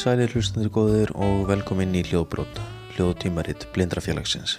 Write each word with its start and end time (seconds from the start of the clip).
Komið 0.00 0.16
sælir 0.16 0.32
hlustandir 0.32 0.70
góðir 0.72 1.10
og 1.20 1.42
velkomin 1.44 1.90
í 1.92 2.00
hljóðbrót, 2.08 2.56
hljóðtímaritt 2.94 3.66
Blindrafélagsins. 3.74 4.54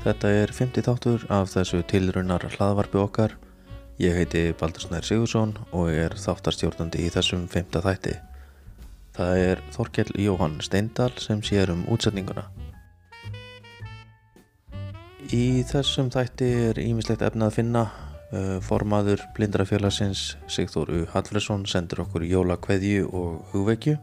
Þetta 0.00 0.30
er 0.32 0.52
50 0.56 0.86
þáttur 0.86 1.26
af 1.28 1.50
þessu 1.52 1.82
tilrunnar 1.90 2.46
hlaðvarpi 2.54 2.96
okkar. 2.96 3.34
Ég 4.00 4.16
heiti 4.16 4.54
Baldur 4.56 4.86
Snær 4.86 5.04
Sigursson 5.04 5.52
og 5.76 5.90
er 5.92 6.16
þáttarstjórnandi 6.16 7.02
í 7.04 7.10
þessum 7.12 7.42
5. 7.52 7.82
þætti. 7.84 8.14
Það 9.18 9.42
er 9.42 9.60
Þorkell 9.76 10.14
Jóhann 10.24 10.56
Steindal 10.64 11.10
sem 11.20 11.44
sér 11.44 11.74
um 11.74 11.84
útsetninguna. 11.92 12.46
Í 15.36 15.60
þessum 15.68 16.08
þætti 16.16 16.48
er 16.70 16.80
ímislegt 16.80 17.26
efna 17.28 17.50
að 17.52 17.58
finna. 17.58 17.84
Formaður 18.64 19.20
Blindrafélagsins 19.36 20.38
Sigþór 20.48 20.96
U. 20.96 21.04
Hallfresson 21.12 21.68
sendur 21.68 22.06
okkur 22.06 22.24
jólakveðju 22.24 23.12
og 23.12 23.52
hugvekju. 23.52 24.00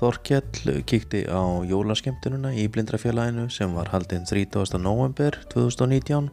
Þorkell 0.00 0.80
kíkti 0.88 1.26
á 1.28 1.60
jólaskemtununa 1.68 2.54
í 2.56 2.62
Blindrafélaginu 2.72 3.50
sem 3.52 3.74
var 3.76 3.90
haldinn 3.92 4.24
30. 4.24 4.78
november 4.80 5.36
2019 5.52 6.30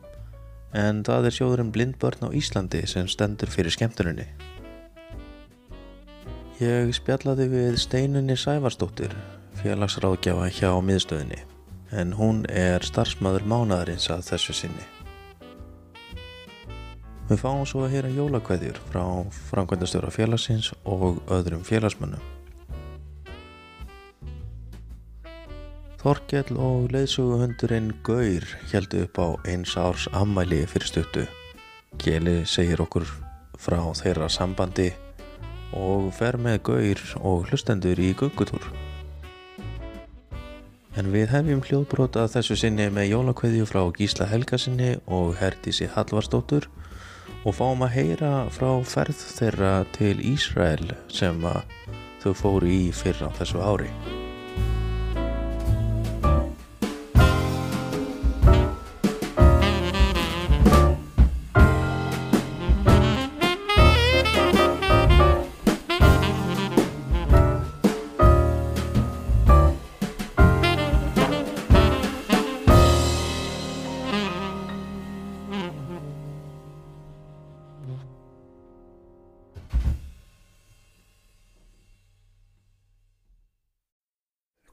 en 0.72 1.02
það 1.04 1.28
er 1.28 1.36
sjóðurinn 1.36 1.72
Blindbörn 1.76 2.28
á 2.28 2.30
Íslandi 2.32 2.86
sem 2.88 3.10
stendur 3.12 3.52
fyrir 3.52 3.76
skemtununni. 3.76 4.24
Ég 6.64 6.94
spjallaði 6.96 7.50
við 7.52 7.76
Steinunni 7.84 8.38
Sævarsdóttir, 8.40 9.12
félagsráðgjafa 9.60 10.48
hjá 10.48 10.72
miðstöðinni, 10.88 11.42
en 11.92 12.16
hún 12.16 12.46
er 12.48 12.88
starfsmæður 12.88 13.50
mánadarins 13.52 14.08
að 14.16 14.24
þessu 14.32 14.58
sinni. 14.62 14.88
Við 17.28 17.44
fáum 17.44 17.68
svo 17.68 17.84
að 17.84 17.98
heyra 17.98 18.16
jólakveðjur 18.16 18.80
frá 18.88 19.04
framkvæmdastjóra 19.52 20.16
félagsins 20.16 20.72
og 20.88 21.20
öðrum 21.28 21.68
félagsmönnum. 21.68 22.37
Þorkell 25.98 26.60
og 26.62 26.92
leiðsuguhundurinn 26.94 27.90
Gaur 28.06 28.44
heldu 28.70 29.00
upp 29.08 29.18
á 29.18 29.28
eins 29.50 29.74
árs 29.82 30.06
ammæli 30.14 30.60
fyrir 30.70 30.92
stuttu. 30.92 31.24
Kjeli 31.98 32.44
segir 32.46 32.84
okkur 32.84 33.08
frá 33.58 33.80
þeirra 33.98 34.28
sambandi 34.30 34.92
og 35.74 36.12
fer 36.14 36.38
með 36.38 36.60
Gaur 36.70 37.02
og 37.26 37.48
hlustendur 37.50 37.98
í 37.98 38.12
guggutúr. 38.20 38.68
En 40.98 41.10
við 41.14 41.34
hefjum 41.34 41.66
hljóðbrota 41.66 42.28
þessu 42.30 42.60
sinni 42.62 42.88
með 42.94 43.12
jólakveðju 43.16 43.66
frá 43.70 43.82
Gísla 43.98 44.30
Helgasinni 44.30 44.96
og 45.10 45.34
Herdísi 45.42 45.90
Hallvarsdóttur 45.98 46.70
og 47.42 47.58
fáum 47.58 47.82
að 47.86 47.98
heyra 47.98 48.32
frá 48.54 48.70
ferð 48.86 49.26
þeirra 49.34 49.74
til 49.98 50.22
Ísrael 50.22 50.94
sem 51.10 51.42
þau 52.22 52.32
fóru 52.38 52.70
í 52.70 52.82
fyrra 52.94 53.34
þessu 53.42 53.66
ári. 53.66 53.90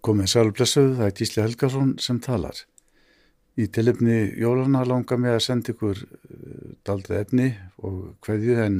Komið 0.04 0.34
sælblessuð, 0.34 0.90
það 0.98 1.06
er 1.06 1.12
Gísli 1.16 1.40
Helgarsson 1.40 1.92
sem 2.02 2.18
talar. 2.20 2.58
Í 3.56 3.70
tilefni 3.72 4.34
jólana 4.36 4.82
langar 4.84 5.16
mig 5.16 5.32
að 5.32 5.44
senda 5.46 5.72
ykkur 5.72 6.02
daldið 6.84 7.20
efni 7.22 7.46
og 7.80 8.10
hverju 8.26 8.58
en 8.60 8.76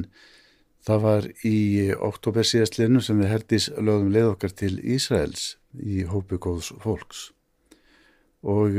það 0.85 1.01
var 1.07 1.27
í 1.49 1.57
oktober 1.95 2.45
síðastlinu 2.45 3.01
sem 3.01 3.17
við 3.23 3.31
herdis 3.31 3.71
lögum 3.73 4.13
leið 4.13 4.35
okkar 4.35 4.53
til 4.61 4.75
Ísraels 4.77 5.55
í 5.81 6.05
hópi 6.11 6.37
góðs 6.45 6.69
fólks. 6.85 7.31
Og 8.45 8.77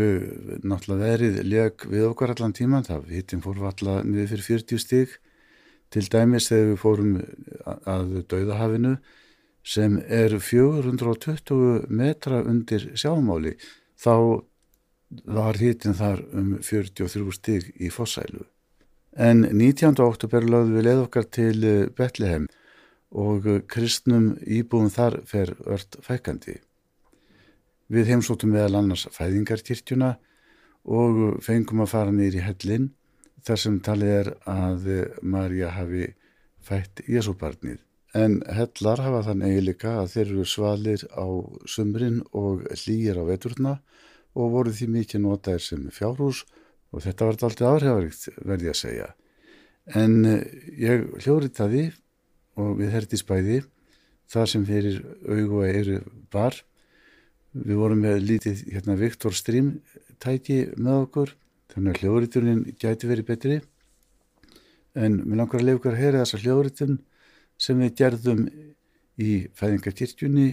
náttúrulega 0.62 1.02
verið 1.02 1.42
leg 1.50 1.90
við 1.90 2.08
okkar 2.12 2.36
allan 2.36 2.54
tíman, 2.54 2.86
það 2.86 3.10
hittin 3.16 3.42
fór 3.42 3.58
allar 3.72 4.06
niður 4.06 4.36
fyrir 4.36 4.48
40 4.52 4.84
stík 4.86 5.18
til 5.90 6.06
dæmis 6.14 6.46
þegar 6.52 6.70
við 6.76 6.82
fórum 6.84 7.14
að 7.66 8.20
dauðahafinu 8.30 8.98
sem 9.66 9.98
er 10.06 10.36
420 10.38 11.86
metra 11.90 12.42
undir 12.46 12.92
sjámáli 12.94 13.56
þá 13.98 14.44
var 15.26 15.58
hitin 15.58 15.96
þar 15.96 16.22
um 16.34 16.52
43 16.62 17.32
stig 17.34 17.72
í 17.78 17.90
fossælu. 17.90 18.44
En 19.16 19.42
19. 19.48 19.96
oktober 20.04 20.44
lögðum 20.44 20.76
við 20.76 20.86
leið 20.86 21.02
okkar 21.06 21.26
til 21.32 21.58
Betlehem 21.96 22.46
og 23.16 23.46
kristnum 23.70 24.34
íbúum 24.42 24.90
þar 24.92 25.20
fer 25.26 25.54
ört 25.64 25.98
fækandi. 26.04 26.58
Við 27.88 28.10
heimsóttum 28.10 28.52
meðal 28.52 28.82
annars 28.82 29.06
fæðingarkirkjuna 29.14 30.16
og 30.86 31.40
fengum 31.42 31.82
að 31.86 31.92
fara 31.94 32.14
nýri 32.14 32.42
hellin 32.42 32.90
þar 33.46 33.62
sem 33.62 33.80
talið 33.80 34.14
er 34.20 34.32
að 34.50 34.88
Marja 35.22 35.72
hafi 35.74 36.10
fætt 36.66 37.06
Jésúbarnið. 37.06 37.85
En 38.16 38.38
hellar 38.56 39.02
hafa 39.04 39.22
þann 39.26 39.44
eiginleika 39.44 39.92
að 40.00 40.12
þeir 40.14 40.26
eru 40.26 40.44
svalir 40.48 41.02
á 41.12 41.26
sumrin 41.68 42.22
og 42.32 42.64
hlýjir 42.72 43.18
á 43.20 43.24
veturna 43.28 43.72
og 44.36 44.52
voru 44.54 44.72
því 44.72 44.88
mikið 44.94 45.24
notaðir 45.24 45.64
sem 45.64 45.86
fjárhús 45.92 46.44
og 46.94 47.04
þetta 47.04 47.28
var 47.28 47.36
alltaf 47.36 47.72
áhrifaríkt 47.74 48.28
verði 48.40 48.72
að 48.72 48.78
segja. 48.80 49.08
En 49.92 50.24
ég 50.24 51.04
hljóriðtaði 51.22 51.90
og 52.56 52.78
við 52.80 52.94
herdi 52.94 53.20
spæði 53.20 53.58
það 54.32 54.48
sem 54.52 54.64
fyrir 54.66 55.00
augu 55.28 55.60
og 55.60 55.68
eyru 55.68 55.98
bar. 56.32 56.56
Við 57.56 57.80
vorum 57.80 58.02
með 58.04 58.24
lítið 58.30 58.64
hérna, 58.72 58.96
Viktor 59.00 59.36
Strím 59.36 59.80
tæki 60.22 60.62
með 60.76 61.02
okkur 61.06 61.34
þannig 61.72 61.92
að 61.92 62.02
hljóriðturinn 62.02 62.64
gæti 62.80 63.10
verið 63.10 63.28
betri 63.28 63.60
en 64.96 65.20
mér 65.26 65.42
langar 65.42 65.60
að 65.60 65.68
lefa 65.68 65.80
okkar 65.80 65.96
að 65.96 66.02
heyra 66.02 66.24
þessa 66.24 66.40
hljóriðtun 66.42 66.98
sem 67.58 67.80
við 67.80 67.94
gerðum 68.00 68.46
í 69.16 69.30
fæðingarkirkjunni 69.56 70.48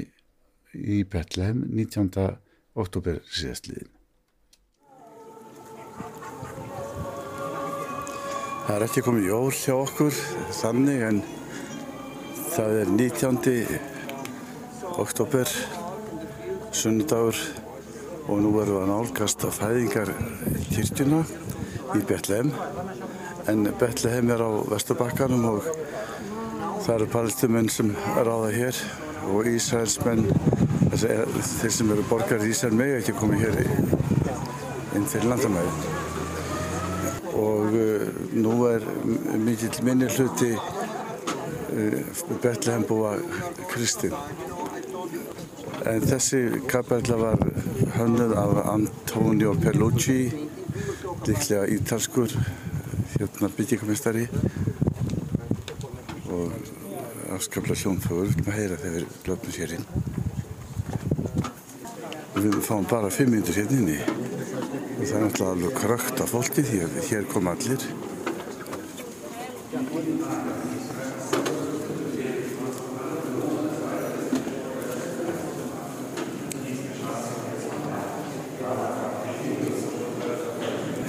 í 0.74 1.04
Betlehem 1.04 1.66
19. 1.70 2.10
oktober 2.80 3.20
síðastliðin. 3.30 3.92
Það 8.64 8.76
er 8.78 8.86
ekki 8.88 9.04
komið 9.04 9.28
jól 9.28 9.52
hjá 9.52 9.74
okkur 9.76 10.20
þannig 10.62 11.02
en 11.10 11.20
það 12.54 12.78
er 12.80 12.94
19. 12.96 13.64
oktober 15.04 15.52
sunnudagur 16.74 17.38
og 18.24 18.40
nú 18.40 18.54
erum 18.62 18.78
við 18.78 18.80
að 18.80 18.92
nálgast 18.94 19.44
að 19.44 19.58
fæðingarkirkjuna 19.60 21.22
í 22.00 22.04
Betlehem 22.08 22.54
en 23.52 23.68
Betlehem 23.82 24.32
er 24.32 24.46
á 24.48 24.52
Vesturbakkanum 24.72 25.50
og 25.52 25.68
Það 26.84 26.98
eru 26.98 27.06
palestimenn 27.08 27.70
sem 27.72 27.94
ráða 28.28 28.50
hér 28.52 28.80
og 29.32 29.48
Ísraelsmenn, 29.48 30.26
þeir 30.92 31.72
sem 31.72 31.92
eru 31.96 32.04
borgar 32.10 32.44
í 32.44 32.50
Ísrael 32.52 32.76
með 32.76 32.98
ekki 32.98 33.14
komið 33.16 33.46
hér 33.46 33.60
inn 34.98 35.06
fyrir 35.08 35.30
landamæði. 35.32 35.94
Og 37.40 37.78
uh, 37.80 38.04
nú 38.36 38.58
er 38.68 38.84
mikill 39.46 39.80
minni 39.88 40.10
hluti 40.12 40.50
uh, 40.58 41.96
Betlehembúa 42.44 43.16
Kristinn. 43.72 44.18
En 45.88 46.04
þessi 46.04 46.66
kapella 46.68 47.22
var 47.22 47.48
hönnuð 47.96 48.36
af 48.44 48.60
Antonio 48.74 49.56
Perlucci, 49.64 50.20
líklega 51.30 51.64
ítalskur, 51.78 52.36
hérna 53.16 53.54
byggingamestari 53.56 54.28
afskaplega 57.44 57.76
hljónfögur, 57.76 58.30
við 58.30 58.36
viljum 58.38 58.52
að 58.52 58.56
heyra 58.56 58.76
þegar 58.80 58.94
við 58.96 59.16
glöfnum 59.26 59.54
sér 59.54 59.72
inn. 59.76 59.88
Við 62.38 62.54
fáum 62.64 62.86
bara 62.88 63.10
fimm 63.12 63.34
minnir 63.34 63.58
hérna 63.58 63.80
inni 63.82 63.98
og 64.00 65.02
það 65.04 65.18
er 65.18 65.24
náttúrulega 65.26 65.52
alveg 65.52 65.74
krökt 65.76 66.22
af 66.24 66.32
fólki 66.32 66.64
því 66.64 66.80
að 66.86 66.96
hér 67.10 67.28
kom 67.34 67.50
allir. 67.52 67.84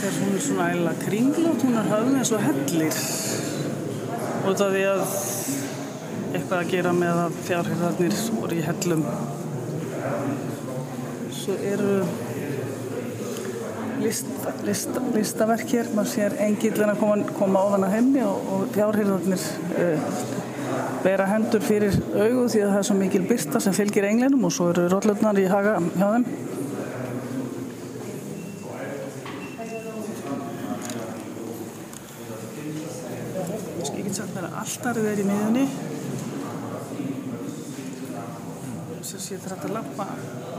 Þess 0.03 0.19
hún 0.19 0.35
er 0.35 0.43
svona 0.49 0.67
eiginlega 0.73 1.07
kringlót, 1.07 1.63
hún 1.63 1.79
er 1.79 1.95
höfð 1.95 2.19
eins 2.19 2.35
og 2.35 2.45
hellir. 2.49 3.01
Og 4.45 4.59
það 4.59 4.75
því 4.75 4.85
að 4.91 5.34
eitthvað 6.45 6.61
að 6.61 6.73
gera 6.75 6.91
með 6.93 7.19
að 7.23 7.37
fjárhyrðarnir 7.47 8.15
voru 8.37 8.57
í 8.59 8.63
hellum. 8.65 9.03
Svo 11.33 11.55
eru 11.65 11.95
list, 14.03 14.29
list, 14.67 14.99
listaverk 15.15 15.73
hér, 15.73 15.89
maður 15.97 16.11
sér 16.13 16.37
engillina 16.45 16.97
koma, 17.01 17.17
koma 17.39 17.63
á 17.65 17.67
þann 17.73 17.87
að 17.89 17.95
heimni 17.97 18.25
og, 18.29 18.51
og 18.53 18.67
fjárhyrðarnir 18.75 19.47
uh, 19.87 20.11
vera 21.07 21.31
hendur 21.31 21.65
fyrir 21.65 21.97
augu 22.13 22.45
því 22.53 22.61
að 22.67 22.75
það 22.75 22.81
er 22.83 22.89
svo 22.91 22.99
mikil 22.99 23.25
byrsta 23.31 23.65
sem 23.65 23.77
fylgir 23.81 24.09
englinum 24.11 24.45
og 24.45 24.53
svo 24.53 24.69
eru 24.75 24.85
róllöfnar 24.93 25.41
í 25.41 25.49
haga 25.49 25.79
hjá 25.97 26.11
þeim. 26.11 26.29
Að 34.35 34.53
alltarið 34.61 35.07
er 35.09 35.21
í 35.23 35.25
miðunni. 35.27 35.84
Að 39.05 39.25
ég 39.35 39.41
þarf 39.45 39.65
að 39.67 39.73
lappa 39.75 40.05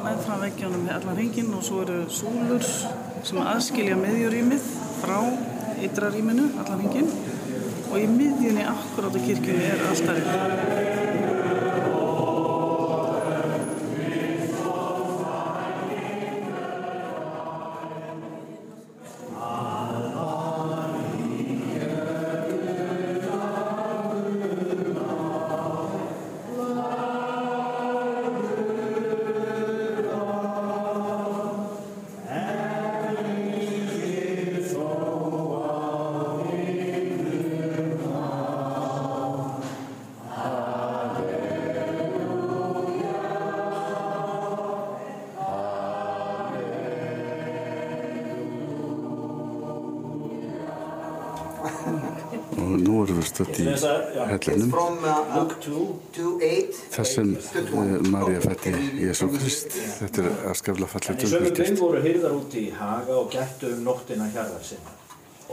með 0.04 0.20
frá 0.22 0.36
veggjónum 0.44 0.84
með 0.86 0.92
allan 1.00 1.16
hringin 1.18 1.48
og 1.58 1.64
svo 1.66 1.80
eru 1.82 1.96
súlur 2.14 2.68
sem 3.26 3.40
aðskilja 3.42 3.98
miðjurýmið 3.98 4.68
frá 5.00 5.18
ytrarýminu, 5.88 6.52
allan 6.62 6.84
hringin 6.84 7.10
og 7.90 7.98
í 7.98 8.06
miðjunni 8.12 8.68
akkurát 8.70 9.18
á 9.18 9.20
kirkjunni 9.26 9.72
er 9.72 9.82
alltarið. 9.90 10.95
Hellinum 54.50 54.72
From 54.74 54.98
uh, 55.04 55.46
þar 56.96 57.08
sem 57.10 57.32
uh, 57.36 57.96
Marja 58.12 58.44
fætti 58.44 58.74
Jésu 59.02 59.30
Krist 59.34 59.76
þetta 60.00 60.26
er 60.26 60.46
afskafla 60.52 60.90
fallið 60.92 61.16
En 61.16 61.26
í 61.26 61.32
sömu 61.32 61.54
grind 61.60 61.82
voru 61.82 62.04
hyrðar 62.06 62.38
úti 62.38 62.68
í 62.68 62.76
haga 62.76 63.18
og 63.22 63.32
gættu 63.34 63.72
um 63.74 63.84
nóttina 63.86 64.30
hjarðar 64.34 64.64
sinna. 64.66 64.94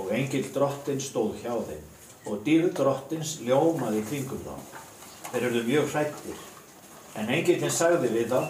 Og 0.01 0.13
engil 0.17 0.45
drottin 0.55 1.01
stóð 1.03 1.35
hjá 1.43 1.55
þeim 1.69 1.89
og 2.31 2.43
dýr 2.47 2.69
drottins 2.77 3.39
ljómaði 3.43 4.03
kringum 4.09 4.43
þá. 4.47 4.55
Þeir 5.33 5.47
eruðu 5.49 5.63
mjög 5.67 5.89
hrættir. 5.95 6.43
En 7.19 7.31
engillin 7.33 7.73
sagði 7.73 8.11
við 8.13 8.31
þá, 8.33 8.43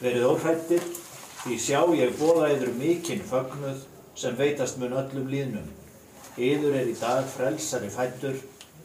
verið 0.00 0.28
óhrættir, 0.30 0.84
því 1.42 1.58
sjá 1.60 1.80
ég 1.98 2.14
bóða 2.20 2.52
yður 2.54 2.72
mikinn 2.78 3.24
fögnuð 3.28 3.82
sem 4.16 4.36
veitast 4.38 4.78
mun 4.80 4.94
öllum 5.00 5.26
líðnum. 5.28 5.66
Yður 6.38 6.78
er 6.80 6.90
í 6.90 6.96
dag 6.98 7.26
frelsari 7.30 7.90
fættur 7.92 8.38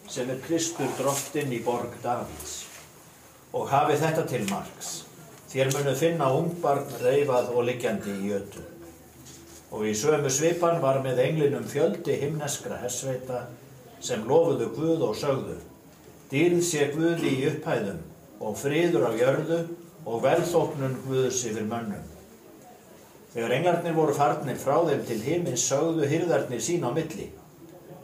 sem 0.09 0.29
er 0.29 0.41
Kristur 0.41 0.89
drottin 0.97 1.53
í 1.53 1.61
borg 1.65 1.93
Davíds. 2.03 2.63
Og 3.53 3.69
hafið 3.69 4.03
þetta 4.03 4.25
til 4.29 4.43
marks. 4.49 4.89
Þér 5.49 5.71
munu 5.73 5.95
finna 5.97 6.27
ungbarn 6.33 6.89
reyfað 7.01 7.53
og 7.53 7.65
liggjandi 7.69 8.13
í 8.13 8.29
jötu. 8.31 8.65
Og 9.73 9.85
í 9.89 9.95
sömu 9.97 10.29
svipan 10.33 10.81
var 10.81 11.01
með 11.05 11.21
englinum 11.27 11.65
fjöldi 11.69 12.17
himneskra 12.21 12.77
hersveita 12.81 13.45
sem 14.01 14.25
lofuðu 14.25 14.69
Guð 14.75 15.03
og 15.09 15.17
sögðu. 15.17 15.57
Dýrð 16.29 16.61
sé 16.65 16.89
Guði 16.93 17.35
í 17.37 17.47
upphæðum 17.51 18.01
og 18.39 18.57
friður 18.57 19.09
á 19.09 19.11
jörðu 19.17 19.59
og 20.05 20.23
velþóknun 20.25 20.97
Guðs 21.05 21.43
yfir 21.49 21.65
mönnum. 21.69 22.05
Þegar 23.33 23.53
englarnir 23.59 23.97
voru 23.97 24.15
farnir 24.17 24.57
frá 24.57 24.79
þeim 24.87 25.03
til 25.05 25.19
himins 25.21 25.67
sögðu 25.69 26.09
hyrðarnir 26.09 26.63
sín 26.65 26.85
á 26.85 26.89
milli. 26.93 27.29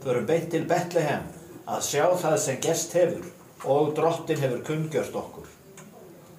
Förum 0.02 0.26
beint 0.26 0.52
til 0.52 0.68
Betlehem 0.70 1.26
að 1.66 1.82
sjá 1.82 2.06
það 2.14 2.36
sem 2.44 2.58
gest 2.62 2.94
hefur 2.94 3.26
og 3.66 3.92
drottin 3.96 4.40
hefur 4.42 4.62
kunngjört 4.66 5.16
okkur. 5.18 5.46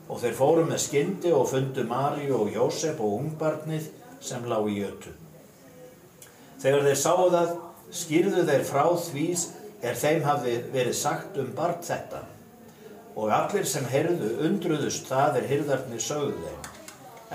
Og 0.08 0.22
þeir 0.22 0.36
fóru 0.38 0.64
með 0.68 0.84
skyndi 0.86 1.34
og 1.36 1.50
fundu 1.52 1.84
Maríu 1.88 2.38
og 2.38 2.52
Jósef 2.54 3.02
og 3.04 3.18
ungbarnið 3.20 3.90
sem 4.24 4.46
lá 4.48 4.62
í 4.64 4.78
jötu. 4.80 5.12
Þegar 6.62 6.88
þeir 6.88 7.00
sáu 7.02 7.28
það, 7.34 7.52
skýrðu 7.94 8.46
þeir 8.48 8.64
frá 8.68 8.86
því 9.04 9.28
er 9.84 10.00
þeim 10.00 10.24
hafi 10.26 10.56
verið 10.74 10.96
sagt 10.98 11.38
um 11.42 11.52
barn 11.58 11.84
þetta. 11.84 12.24
Og 13.18 13.34
allir 13.34 13.68
sem 13.68 13.86
heyrðu 13.90 14.32
undruðust 14.48 15.10
það 15.10 15.42
er 15.42 15.50
hyrðarnir 15.52 16.04
sögðu 16.04 16.40
þeim. 16.46 16.72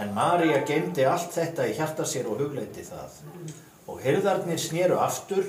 En 0.00 0.14
María 0.16 0.62
geymdi 0.64 1.04
allt 1.04 1.34
þetta 1.34 1.68
í 1.68 1.76
hjarta 1.76 2.06
sér 2.08 2.30
og 2.32 2.40
hugleiti 2.40 2.86
það. 2.86 3.20
Og 3.92 4.00
hyrðarnir 4.00 4.60
snéru 4.62 4.96
aftur 5.02 5.44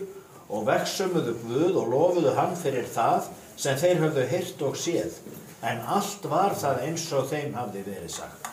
og 0.54 0.66
verksumuðu 0.70 1.36
Guð 1.44 1.82
og 1.82 1.92
lofuðu 1.94 2.34
hann 2.38 2.56
fyrir 2.60 2.88
það 2.94 3.30
sem 3.58 3.78
þeir 3.82 4.02
höfðu 4.06 4.26
heyrt 4.30 4.66
og 4.68 4.80
séð. 4.80 5.20
En 5.66 5.84
allt 5.98 6.26
var 6.30 6.56
það 6.60 6.82
eins 6.88 7.06
og 7.16 7.30
þeim 7.32 7.54
hafði 7.58 7.86
verið 7.88 8.18
sagt. 8.20 8.50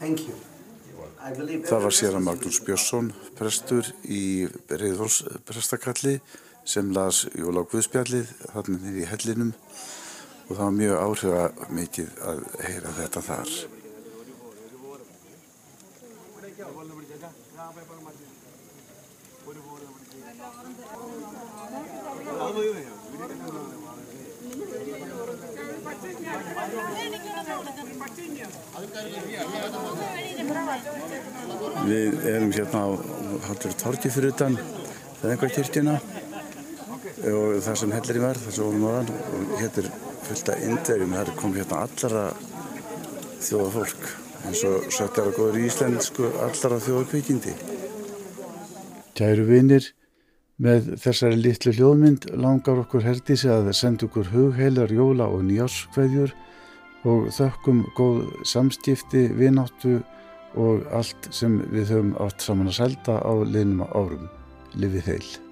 Thank 0.00 0.26
you. 0.28 0.36
Það 1.64 1.84
var 1.86 1.94
sér 1.96 2.16
að 2.18 2.26
Magnús 2.26 2.58
Björnsson, 2.66 3.06
prestur 3.38 3.86
í 4.04 4.44
Reyðhóls 4.68 5.22
prestakalli 5.48 6.18
sem 6.68 6.90
las 6.92 7.22
Jóla 7.32 7.64
Guðspjallið 7.68 8.28
þarna 8.42 8.80
niður 8.82 9.00
í 9.00 9.06
hellinum 9.08 9.54
og 9.54 10.50
það 10.50 10.60
var 10.60 10.76
mjög 10.76 11.00
áhrifa 11.06 11.70
mikið 11.80 12.20
að 12.28 12.44
heyra 12.66 12.92
þetta 13.00 13.24
þar. 13.30 13.54
Við 31.84 32.26
erum 32.30 32.50
hérna 32.54 32.80
á 32.82 32.88
Hallur 33.48 33.74
Torki 33.82 34.10
fyrir 34.12 34.32
utan 34.32 34.58
Þeðingakirkjuna 35.20 35.94
og 37.30 37.62
það 37.64 37.78
sem 37.80 37.94
hellir 37.94 38.18
í 38.18 38.22
verð, 38.24 38.42
það 38.44 38.56
sem 38.56 38.66
vorum 38.66 38.86
aðan 38.90 39.10
og 39.14 39.54
hérna 39.60 39.82
er 39.84 39.88
fullt 40.24 40.50
af 40.52 40.64
indverjum, 40.68 41.14
það 41.14 41.22
er 41.22 41.38
komið 41.40 41.62
hérna 41.62 41.78
allara 41.86 42.24
þjóða 43.44 43.70
fólk 43.76 44.08
eins 44.44 44.62
og 44.68 44.88
er 44.92 45.28
að 45.30 45.36
góður 45.38 45.60
í 45.60 45.66
íslensku 45.68 46.30
allara 46.44 46.80
þjóða 46.84 47.04
kvikindi. 47.12 47.54
Kæru 49.16 49.46
vinir, 49.48 49.88
með 50.60 50.94
þessari 51.02 51.38
litlu 51.40 51.72
hljóðmynd 51.74 52.28
langar 52.36 52.82
okkur 52.84 53.06
herdísi 53.06 53.48
að 53.52 53.72
senda 53.78 54.08
okkur 54.08 54.32
hugheilar 54.34 54.92
jóla 54.92 55.30
og 55.32 55.44
nýjáskveðjur 55.48 56.34
og 57.04 57.30
þökkum 57.36 57.84
góð 57.98 58.26
samskipti, 58.48 59.28
vináttu 59.36 59.98
og 60.60 60.84
allt 60.94 61.30
sem 61.34 61.58
við 61.72 61.94
höfum 61.94 62.12
átt 62.24 62.44
saman 62.44 62.70
að 62.70 62.78
selda 62.80 63.18
á 63.20 63.32
liðnum 63.44 63.86
árum. 63.92 64.28
Livið 64.74 65.10
heil. 65.10 65.43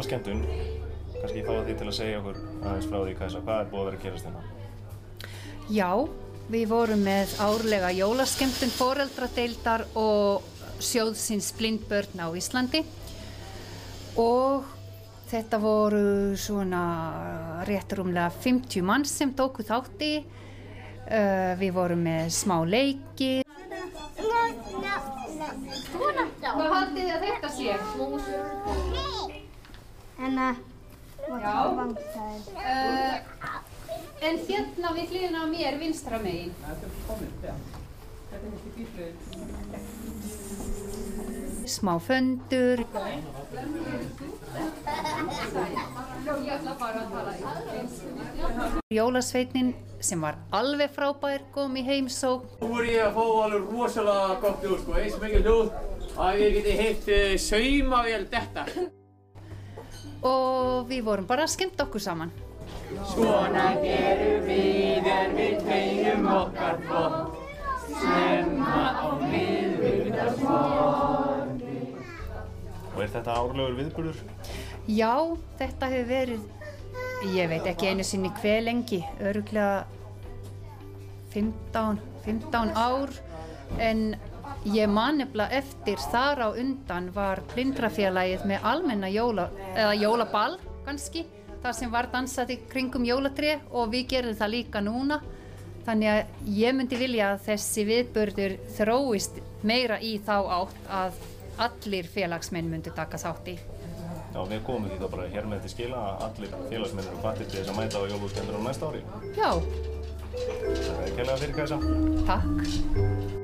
Jólaskemmtun. 0.00 0.44
Kannski 1.20 1.42
fáið 1.44 1.66
því 1.66 1.74
til 1.76 1.86
að 1.90 1.96
segja 1.98 2.18
okkur 2.20 2.36
aðeins 2.64 2.86
frá 2.88 2.98
því 3.02 3.14
Kæsa, 3.18 3.40
hvað 3.44 3.58
er 3.60 3.66
búið 3.68 3.80
að 3.80 3.88
vera 3.88 3.98
að 3.98 4.04
gerast 4.06 4.28
hérna? 4.28 4.42
Já, 5.70 5.90
við 6.48 6.68
vorum 6.70 7.02
með 7.04 7.34
árlega 7.44 7.90
jólaskemmtun 7.92 8.72
foreldradeildar 8.78 9.84
og 10.00 10.46
sjóðsins 10.80 11.50
blindbörn 11.58 12.22
á 12.24 12.32
Íslandi 12.32 12.80
og 14.16 14.64
þetta 15.28 15.60
voru 15.60 16.32
svona 16.40 16.84
rétt 17.68 17.92
rúmlega 17.92 18.32
50 18.40 18.86
mann 18.86 19.04
sem 19.04 19.34
tóku 19.36 19.66
þátti. 19.68 20.24
Uh, 21.10 21.52
við 21.58 21.74
vorum 21.74 22.00
með 22.06 22.32
smá 22.32 22.56
leiki. 22.64 23.42
Hvað 26.40 26.72
haldið 26.72 27.04
þið 27.04 27.14
að 27.16 27.24
þetta 27.26 27.52
sé? 27.58 29.39
Já. 30.20 31.54
Uh, 31.72 33.16
en 34.20 34.40
hérna 34.48 34.92
við 34.96 35.14
hliðina 35.14 35.44
á 35.44 35.46
mér 35.48 35.78
vinstra 35.80 36.18
megin. 36.20 36.52
Smá 41.70 41.94
föndur. 42.02 42.82
Jólasveitnin 48.90 49.74
sem 50.00 50.20
var 50.20 50.36
alveg 50.52 50.90
frábær 50.94 51.44
kom 51.54 51.76
í 51.76 51.82
heimsók 51.86 52.46
Nú 52.60 52.70
er 52.80 52.86
ég 52.90 53.02
að 53.04 53.16
fá 53.18 53.24
alveg 53.44 53.68
rosalega 53.72 54.38
gott 54.44 54.64
hljóð 54.64 54.78
sko, 54.84 54.96
eins 55.00 55.16
og 55.18 55.24
mikið 55.26 55.48
hljóð 55.48 55.68
að 56.20 56.40
ég 56.44 56.56
geti 56.58 56.78
heitt 56.84 57.12
uh, 57.16 57.36
saumavél 57.48 58.24
detta. 58.32 58.66
Og 60.26 60.88
við 60.90 61.00
vorum 61.06 61.26
bara 61.28 61.44
að 61.46 61.54
skemmta 61.54 61.84
okkur 61.86 62.02
saman. 62.04 62.30
Svona 63.12 63.66
gerum 63.80 64.44
við 64.48 65.06
en 65.10 65.30
við 65.36 65.54
tegjum 65.66 66.26
okkar 66.30 66.76
flott, 66.86 67.34
snemma 67.86 68.80
á 69.00 69.02
miðvikudagsmorgni. 69.22 71.80
Og 72.90 72.98
er 73.04 73.10
þetta 73.14 73.32
árlegur 73.38 73.74
viðburður? 73.78 74.18
Já, 74.90 75.14
þetta 75.60 75.84
hefur 75.94 76.08
verið, 76.10 76.42
ég 77.36 77.44
veit 77.52 77.66
ekki 77.70 77.90
einu 77.92 78.04
sinni 78.06 78.30
hver 78.40 78.60
lengi, 78.66 79.00
öruglega 79.22 79.76
15, 81.32 81.98
15 82.26 82.70
ár, 82.74 83.08
en 83.78 83.98
ég 84.64 84.88
man 84.90 85.18
nefnilega 85.20 85.60
eftir 85.60 86.00
þar 86.10 86.42
á 86.44 86.48
undan 86.60 87.10
var 87.14 87.42
blindrafélagið 87.54 88.46
með 88.48 88.66
almenna 88.72 89.10
jóla, 89.12 89.48
eða 89.74 89.94
jólaball 89.98 90.56
kannski, 90.86 91.24
þar 91.62 91.76
sem 91.76 91.92
var 91.92 92.08
dansað 92.12 92.54
í 92.54 92.58
kringum 92.70 93.04
jólatré 93.08 93.58
og 93.70 93.90
við 93.92 94.06
gerum 94.14 94.38
það 94.38 94.54
líka 94.56 94.82
núna. 94.84 95.20
Þannig 95.86 96.10
að 96.12 96.48
ég 96.60 96.74
myndi 96.76 96.96
vilja 97.00 97.32
að 97.34 97.44
þessi 97.48 97.84
viðburður 97.88 98.56
þróist 98.76 99.40
meira 99.64 99.96
í 100.00 100.18
þá 100.24 100.36
átt 100.60 100.90
að 100.92 101.20
allir 101.60 102.08
félagsmenn 102.08 102.68
myndi 102.70 102.92
taka 102.96 103.20
þátt 103.20 103.48
í. 103.54 103.56
Já, 104.30 104.44
við 104.46 104.60
komum 104.66 104.86
því 104.86 105.00
þá 105.00 105.08
bara 105.10 105.30
hér 105.32 105.48
með 105.50 105.64
til 105.64 105.72
skila 105.72 106.02
að 106.12 106.26
allir 106.28 106.54
félagsmenn 106.70 107.08
eru 107.10 107.22
fattir 107.24 107.48
til 107.50 107.58
þess 107.62 107.72
að 107.72 107.80
mæta 107.80 108.04
á 108.04 108.10
jólaskemmtur 108.12 108.60
á 108.60 108.62
næsta 108.68 108.92
ári. 108.92 109.02
Já, 109.34 109.50
Það 110.30 111.02
er 111.04 111.16
kærlega 111.16 111.36
fyrir 111.42 111.54
Kajsa. 111.58 111.78
takk. 112.30 113.39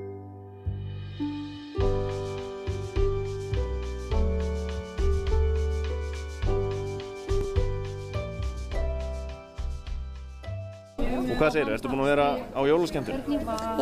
Hvað 11.47 11.55
segir 11.55 11.73
Ertu 11.77 11.91
búin 11.93 12.03
að 12.03 12.09
vera 12.11 12.27
á 12.43 12.61
jólaskemmtur? 12.67 13.17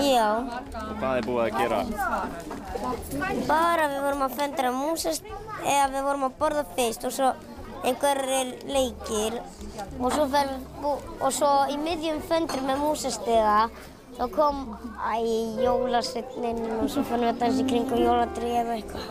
Já, 0.05 0.29
Og 0.85 0.95
hvað 1.01 1.17
er 1.17 1.25
búið 1.29 1.43
að 1.45 1.51
gera? 1.63 1.79
bara 3.49 3.89
við 3.89 4.01
vorum 4.05 4.25
að 4.27 4.37
föndra 4.39 4.73
músast 4.75 5.25
eða 5.65 5.89
við 5.95 6.03
vorum 6.09 6.27
að 6.29 6.37
borða 6.43 6.65
fyrst 6.77 7.07
og 7.09 7.13
svo 7.15 7.33
einhverjir 7.85 8.53
leikir 8.69 9.41
og 10.01 10.13
svo, 10.13 10.27
fer, 10.33 10.53
og 10.85 11.33
svo 11.33 11.51
í 11.73 11.77
miðjum 11.81 12.21
föndri 12.29 12.61
með 12.65 12.81
músastega 12.85 13.57
þá 14.15 14.25
kom 14.35 14.57
æ, 15.01 15.17
jólasveitnin 15.65 16.61
og 16.79 16.89
svo 16.93 17.03
fannum 17.09 17.27
við 17.27 17.33
að 17.33 17.41
dansa 17.43 17.65
í 17.65 17.69
kringum 17.73 18.05
jóladrið 18.05 18.55
eða 18.61 18.77
eitthvað. 18.79 19.05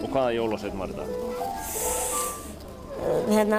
Og 0.00 0.08
hvaða 0.14 0.34
jólasveitin 0.38 0.80
var 0.80 0.94
þetta? 0.94 1.06
Hérna, 3.30 3.58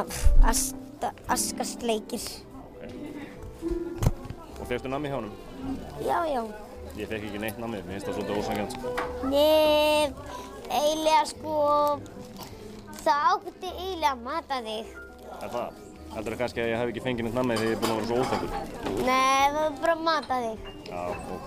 askastleikir. 1.36 2.24
Og 4.68 4.72
fegstu 4.74 4.90
nammi 4.92 5.08
hjá 5.08 5.16
honum? 5.16 5.32
Já, 6.04 6.18
já. 6.28 6.42
Ég 7.00 7.08
fekk 7.08 7.24
ekki 7.30 7.40
neitt 7.40 7.60
nammi, 7.62 7.78
mér 7.88 8.02
finnst 8.02 8.10
það 8.10 8.18
svolítið 8.18 8.40
ósangjant. 8.42 8.74
Nei, 9.32 10.12
eiginlega 10.68 11.22
sko, 11.30 11.54
það 13.06 13.22
átti 13.30 13.72
eiginlega 13.72 14.12
að 14.12 14.26
mata 14.26 14.58
þig. 14.68 14.92
Er 15.38 15.54
það? 15.56 15.80
Heldur 16.18 16.36
það 16.36 16.44
kannski 16.44 16.64
að 16.66 16.70
ég 16.74 16.82
hef 16.82 16.92
ekki 16.92 17.06
fengið 17.08 17.30
neitt 17.30 17.40
nammi 17.40 17.60
þegar 17.62 17.72
ég 17.72 17.78
er 17.78 17.82
búin 17.86 17.96
að 17.96 17.98
vera 18.02 18.10
svo 18.12 18.20
óþekkur? 18.26 18.52
Nei, 19.08 19.40
það 19.40 19.58
var 19.62 19.80
bara 19.80 19.96
að 19.96 20.06
mata 20.12 20.44
þig. 20.44 20.58
Já, 20.92 21.02
ok. 21.38 21.46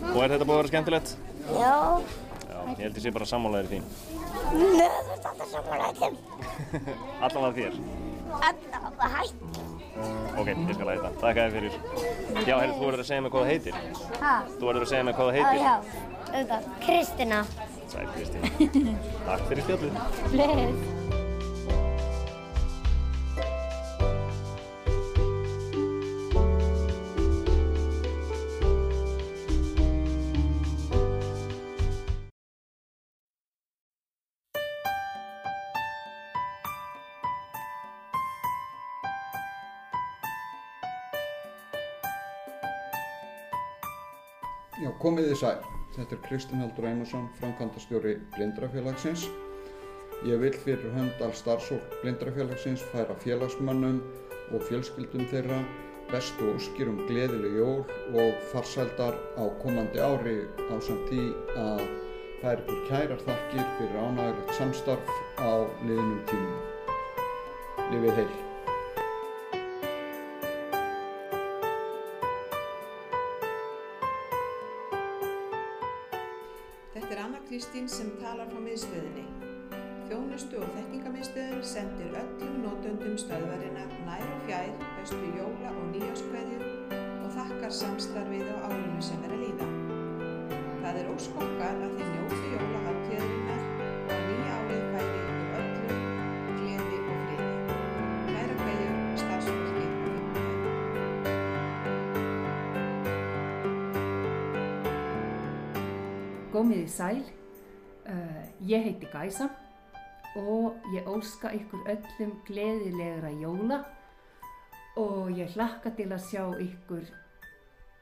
Og 0.00 0.20
er 0.24 0.32
þetta 0.32 0.48
búið 0.48 0.56
að 0.56 0.60
vera 0.62 0.72
skemmtilegt? 0.72 1.16
Já. 1.60 1.76
Já, 2.48 2.58
ég 2.70 2.84
held 2.86 3.02
ég 3.02 3.04
sé 3.04 3.18
bara 3.20 3.32
sammálaðir 3.36 3.68
í 3.68 3.72
þín. 3.76 3.84
Nei, 4.56 4.88
þú 4.88 5.18
ert 5.18 5.32
alltaf 5.34 5.58
samanlægum. 5.58 6.22
Allavega 7.28 7.52
þér. 7.60 7.99
Alltaf 8.38 9.16
hætt. 9.16 9.34
Ok, 10.40 10.46
ég 10.48 10.74
skal 10.76 10.92
hætta. 10.92 11.10
Takk 11.20 11.40
að 11.42 11.50
þið 11.50 11.56
fyrir. 11.56 11.72
Já, 12.46 12.54
heyrðu, 12.60 12.76
þú 12.78 12.86
verður 12.86 13.02
að 13.04 13.08
segja 13.10 13.24
mér 13.24 13.34
hvað 13.34 13.42
það 13.42 13.50
heitir. 13.50 13.74
Ha? 14.20 14.34
Þú 14.54 14.70
verður 14.70 14.86
að 14.86 14.92
segja 14.94 15.08
mér 15.08 15.18
hvað 15.18 15.28
það 15.28 15.36
heitir. 15.40 15.60
já. 15.66 15.74
Auðvitað. 16.30 16.70
Kristina. 16.86 17.42
Sæl, 17.90 18.06
Kristín. 18.14 18.96
Takk 19.26 19.44
fyrir 19.50 19.66
spjallið. 19.66 20.00
Bless. 20.30 20.99
Sæl. 45.40 45.60
Þetta 45.96 46.16
er 46.16 46.24
Kristinn 46.28 46.62
Haldur 46.62 46.86
Einarsson, 46.86 47.28
framkvæmdastjóri 47.40 48.16
Blindrafélagsins. 48.36 49.26
Ég 50.28 50.40
vil 50.42 50.56
fyrir 50.64 50.92
hönd 50.94 51.22
all 51.24 51.32
starfsfólk 51.34 51.94
Blindrafélagsins 52.02 52.82
færa 52.92 53.16
félagsmönnum 53.24 54.02
og 54.52 54.66
fjölskyldum 54.68 55.24
þeirra 55.32 55.62
bestu 56.10 56.50
óskir 56.54 56.90
um 56.90 57.00
gleðileg 57.08 57.56
jól 57.60 57.82
og 58.18 58.44
farsældar 58.52 59.16
á 59.38 59.44
komandi 59.62 60.02
ári 60.02 60.36
á 60.68 60.76
samt 60.82 61.08
því 61.08 61.24
að 61.54 61.86
það 62.42 62.52
er 62.52 62.62
ykkur 62.64 62.84
kærar 62.90 63.24
þakkir 63.30 63.72
fyrir 63.78 63.98
ánægilegt 64.04 64.54
samstarf 64.58 65.16
á 65.38 65.52
liðnum 65.86 66.22
tímum. 66.30 66.62
Lifið 67.90 68.16
heil! 68.20 68.49
Gómiði 106.50 106.88
sæl, 106.90 107.20
uh, 108.10 108.42
ég 108.66 108.82
heiti 108.82 109.06
Gæsa 109.12 109.46
og 110.40 110.82
ég 110.94 111.06
óska 111.06 111.52
ykkur 111.54 111.86
öllum 111.92 112.32
gleðilegra 112.48 113.30
jóla 113.38 113.80
og 114.98 115.30
ég 115.38 115.54
hlakka 115.54 115.94
til 115.94 116.08
að 116.10 116.26
sjá 116.26 116.42
ykkur 116.66 117.06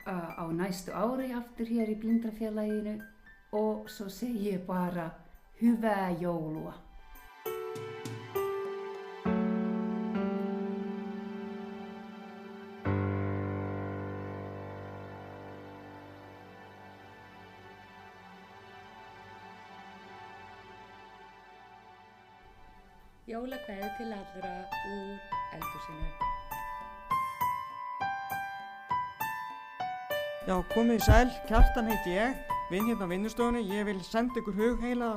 uh, 0.09 0.33
á 0.40 0.45
næstu 0.49 0.97
ári 0.97 1.28
aftur 1.37 1.69
hér 1.69 1.93
í 1.93 2.00
Blindrafélaginu 2.00 2.99
og 3.52 3.88
svo 3.93 4.09
segi 4.09 4.55
ég 4.55 4.64
bara 4.67 5.11
Hyvää 5.61 6.11
joulua! 6.21 6.88
Jólakveð 23.38 23.90
til 23.97 24.12
allra 24.12 24.52
úr 24.92 25.18
eldhúsinu. 25.54 26.07
Já, 30.49 30.54
komið 30.73 30.97
í 30.97 31.04
sæl, 31.07 31.28
Kjartan 31.47 31.90
heiti 31.92 32.16
ég, 32.16 32.40
vinn 32.73 32.88
hérna 32.88 33.07
á 33.07 33.12
vinnustofunni, 33.12 33.62
ég 33.71 33.87
vil 33.87 34.00
senda 34.02 34.40
ykkur 34.40 34.57
hugheila 34.59 35.12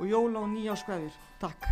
og 0.00 0.02
jóla 0.10 0.42
og 0.42 0.50
nýjáskveðir. 0.56 1.14
Takk. 1.38 1.68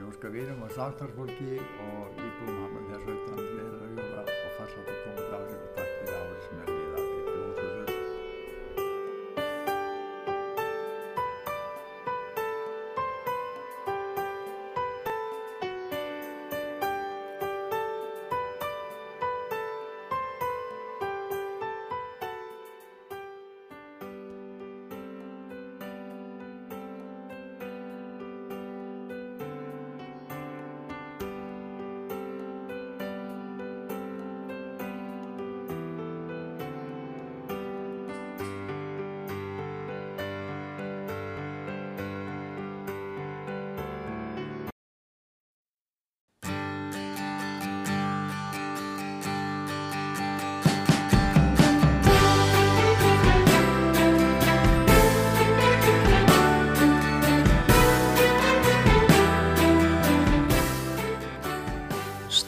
Ég 0.00 0.02
óska 0.08 0.32
vinum 0.34 0.64
og 0.66 0.74
samstarfsfólki 0.74 1.60
og 1.62 2.18
íbúum 2.26 2.58
hann 2.64 2.74
með 2.74 2.90
þessu 2.96 3.14
utan 3.20 3.38
gleðilega 3.52 3.92
jóla 4.00 4.26
og 4.26 4.58
farslátt 4.58 4.90
að 4.96 5.00
koma 5.04 5.28
dagir 5.30 5.79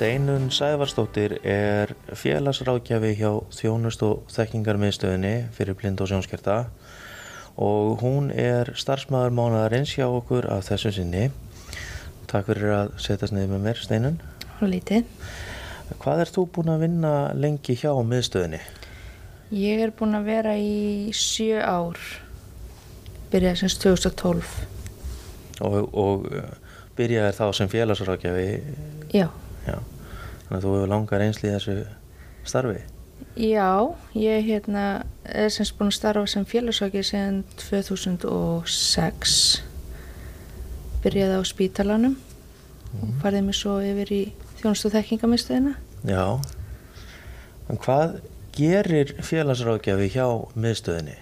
Steinun 0.03 0.49
Sævarsdóttir 0.51 1.37
er 1.47 1.93
félagsrákjafi 2.19 3.13
hjá 3.21 3.29
þjónust 3.55 4.01
og 4.03 4.25
þekkingarmiðstöðinni 4.35 5.45
fyrir 5.55 5.77
blind 5.79 6.01
og 6.03 6.09
sjónskerta 6.11 6.57
og 7.55 8.01
hún 8.01 8.33
er 8.35 8.73
starfsmæður 8.75 9.37
mánaðarins 9.37 9.93
hjá 9.95 10.09
okkur 10.09 10.49
af 10.51 10.65
þessu 10.67 10.91
sinni. 10.97 11.29
Takk 12.27 12.49
fyrir 12.49 12.75
að 12.81 12.91
setjast 13.05 13.37
niður 13.37 13.53
með 13.53 13.63
mér, 13.69 13.85
Steinun. 13.85 14.19
Og 14.59 14.73
lítið. 14.73 15.07
Hvað 16.03 16.25
er 16.25 16.35
þú 16.35 16.47
búin 16.57 16.75
að 16.75 16.83
vinna 16.89 17.15
lengi 17.39 17.79
hjá 17.79 17.95
miðstöðinni? 17.95 18.59
Ég 19.55 19.85
er 19.87 19.95
búin 19.95 20.19
að 20.19 20.29
vera 20.33 20.57
í 20.59 21.15
sjö 21.15 21.63
ár, 21.63 22.03
byrjaði 23.31 23.63
semst 23.63 23.87
2012. 23.87 24.51
Og, 25.63 25.79
og 25.95 26.27
uh, 26.27 26.51
byrjaði 26.99 27.39
þá 27.39 27.47
sem 27.55 27.71
félagsrákjafi? 27.79 28.51
Já. 29.15 29.29
Já. 29.63 29.79
Þannig 30.53 30.67
að 30.67 30.69
þú 30.69 30.73
hefur 30.77 30.91
langar 30.93 31.23
reynsli 31.23 31.49
í 31.49 31.53
þessu 31.55 31.75
starfi? 32.45 32.81
Já, 33.41 33.97
ég 34.13 34.43
hérna, 34.45 34.83
er 35.25 35.49
semst 35.49 35.79
búin 35.79 35.89
að 35.89 35.97
starfa 35.97 36.29
sem 36.29 36.45
félagsrákjafi 36.45 37.09
síðan 37.09 37.39
2006. 37.57 39.39
Byrjaði 41.07 41.41
á 41.41 41.43
spítalanum 41.49 42.19
og 43.01 43.17
farið 43.25 43.49
mér 43.49 43.57
svo 43.63 43.79
yfir 43.81 44.13
í 44.13 44.21
þjónustu 44.61 44.93
þekkingamiðstöðina. 44.93 45.75
Já. 46.05 46.37
En 47.73 47.81
hvað 47.81 48.21
gerir 48.53 49.17
félagsrákjafi 49.25 50.13
hjá 50.19 50.29
miðstöðinni? 50.53 51.17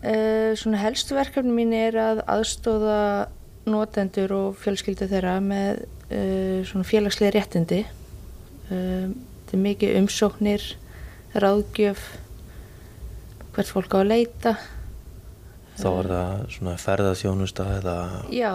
Uh, 0.00 0.56
svona 0.56 0.80
helstu 0.80 1.20
verkefni 1.20 1.52
mín 1.52 1.76
er 1.76 2.00
að 2.00 2.24
aðstóða 2.24 3.28
notendur 3.68 4.32
og 4.40 4.56
fjölskyldu 4.64 5.12
þeirra 5.12 5.36
með 5.44 5.84
uh, 5.84 6.64
svona 6.64 6.88
félagslega 6.88 7.36
réttindi. 7.36 7.84
Uh, 8.70 9.10
þetta 9.42 9.56
er 9.58 9.64
mikið 9.66 9.96
umsóknir, 10.02 10.68
ráðgjöf, 11.34 12.04
hvert 13.52 13.72
fólk 13.72 13.96
á 13.96 13.98
að 14.00 14.08
leita. 14.12 14.54
Þá 15.72 15.88
er 15.88 16.08
það 16.10 16.42
svona 16.52 16.72
ferðarþjónusta 16.80 17.64
eða 17.78 17.94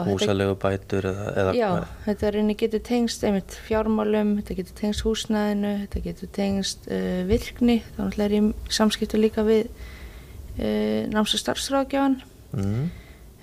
húsalegu 0.05 0.53
bætur 0.61 1.07
eða, 1.09 1.23
eða 1.33 1.53
Já, 1.57 1.67
hvað? 1.71 1.93
þetta 2.05 2.31
reyni 2.35 2.55
getur 2.61 2.83
tengst 2.85 3.25
einmitt 3.25 3.55
fjármálum, 3.65 4.35
þetta 4.37 4.57
getur 4.59 4.77
tengst 4.77 5.03
húsnæðinu, 5.05 5.71
þetta 5.83 6.03
getur 6.05 6.31
tengst 6.37 6.85
uh, 6.93 7.23
virkni, 7.29 7.79
þá 7.95 7.99
náttúrulega 8.03 8.27
er 8.27 8.35
ég 8.37 8.75
samskiptu 8.77 9.21
líka 9.21 9.45
við 9.47 9.65
uh, 9.65 11.09
náms- 11.13 11.33
og 11.33 11.41
starfsrákjáðan. 11.41 12.19
Mm. 12.53 12.85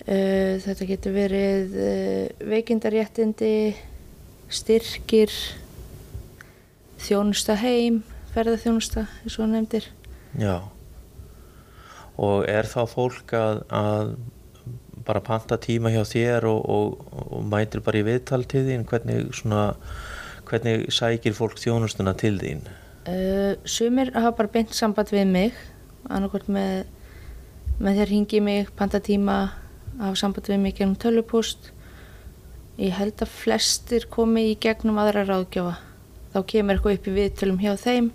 Uh, 0.04 0.54
þetta 0.62 0.88
getur 0.92 1.18
verið 1.18 1.76
veikindaréttindi, 2.54 3.54
styrkir, 4.54 5.34
þjónusta 7.04 7.56
heim, 7.60 8.02
ferðarþjónusta, 8.34 9.06
eins 9.22 9.38
og 9.38 9.50
nefndir. 9.52 9.90
Já. 10.40 10.56
Og 12.20 12.46
er 12.50 12.66
þá 12.70 12.80
fólk 12.90 13.34
að, 13.36 13.60
að 13.74 14.14
bara 15.04 15.22
panta 15.24 15.58
tíma 15.60 15.92
hjá 15.92 16.02
þér 16.08 16.46
og, 16.48 16.60
og, 16.70 17.04
og 17.34 17.44
mætir 17.50 17.82
bara 17.84 18.00
í 18.00 18.06
viðtal 18.06 18.44
til 18.48 18.64
þín? 18.68 18.86
Hvernig, 18.88 19.28
svona, 19.36 19.66
hvernig 20.48 20.88
sækir 20.94 21.36
fólk 21.36 21.58
þjónustuna 21.60 22.14
til 22.20 22.36
þín? 22.40 22.64
Uh, 23.04 23.60
sumir 23.68 24.14
hafa 24.14 24.32
bara 24.38 24.52
beint 24.54 24.72
samband 24.72 25.12
við 25.12 25.28
mig, 25.28 25.58
annarkvæmt 26.08 26.48
með, 26.56 26.86
með 27.84 28.00
þér 28.00 28.14
hingi 28.14 28.40
mig, 28.44 28.70
panta 28.78 29.00
tíma, 29.04 29.38
hafa 30.00 30.16
samband 30.22 30.48
við 30.48 30.62
mig 30.62 30.78
gegnum 30.78 30.96
tölvupúst. 31.00 31.72
Ég 32.80 32.96
held 32.96 33.20
að 33.22 33.30
flestir 33.30 34.08
komi 34.10 34.48
í 34.50 34.54
gegnum 34.60 34.96
aðra 35.02 35.26
ráðgjafa. 35.28 35.76
Þá 36.34 36.40
kemur 36.50 36.74
eitthvað 36.74 36.96
upp 36.98 37.04
í 37.06 37.12
viðtölum 37.14 37.60
hjá 37.62 37.74
þeim 37.78 38.08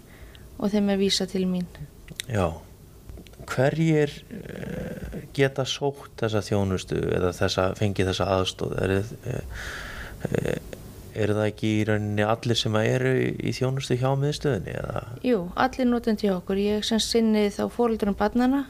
og 0.60 0.74
þeim 0.74 0.90
er 0.92 1.00
vísa 1.00 1.28
til 1.30 1.46
mín. 1.48 1.68
Já. 2.28 2.50
Hverjir 3.50 4.12
uh, 4.36 5.22
geta 5.34 5.64
sótt 5.66 6.20
þessa 6.20 6.42
þjónustu 6.44 7.00
eða 7.00 7.32
þessa, 7.38 7.70
fengið 7.80 8.12
þessa 8.12 8.28
aðstóð? 8.36 8.76
Er, 8.84 8.94
uh, 9.00 10.58
er 11.16 11.34
það 11.38 11.46
ekki 11.46 11.72
í 11.78 11.86
rauninni 11.88 12.28
allir 12.28 12.60
sem 12.60 12.76
eru 12.82 13.14
í 13.32 13.54
þjónustu 13.56 13.98
hjá 14.02 14.12
miðstöðinni? 14.20 14.76
Eða? 14.84 15.06
Jú, 15.26 15.40
allir 15.56 15.90
notendi 15.90 16.28
hjá 16.28 16.36
okkur. 16.36 16.60
Ég 16.60 16.86
sem 16.88 17.00
sinni 17.04 17.48
þá 17.56 17.64
fóröldurum 17.72 18.20
barnana 18.20 18.66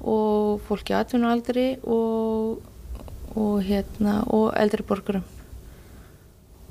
og 0.00 0.64
fólki 0.64 0.96
atvinnualdri 0.96 1.68
og, 1.84 2.64
og, 3.36 3.54
hérna, 3.68 4.22
og 4.32 4.50
eldri 4.56 4.88
borgurum. 4.88 5.28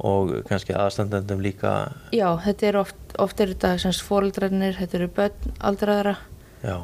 Og 0.02 0.32
kannski 0.50 0.74
aðstandendum 0.74 1.42
líka? 1.44 1.92
Já, 2.16 2.32
þetta 2.42 2.68
er 2.70 2.80
oft, 2.82 3.02
oft 3.22 3.42
er 3.44 3.54
þetta 3.54 3.76
semst 3.84 4.02
fóreldrarnir, 4.08 4.74
þetta 4.80 4.98
eru 4.98 5.10
börn, 5.14 5.54
aldraðara 5.62 6.16
Já. 6.64 6.80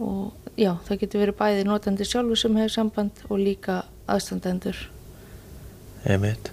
og 0.00 0.32
já, 0.56 0.70
það 0.86 1.00
getur 1.02 1.24
verið 1.24 1.38
bæði 1.42 1.66
notandi 1.68 2.06
sjálfur 2.08 2.40
sem 2.40 2.56
hefur 2.56 2.72
samband 2.72 3.24
og 3.28 3.40
líka 3.42 3.82
aðstandendur. 4.08 4.78
Einmitt. 6.08 6.52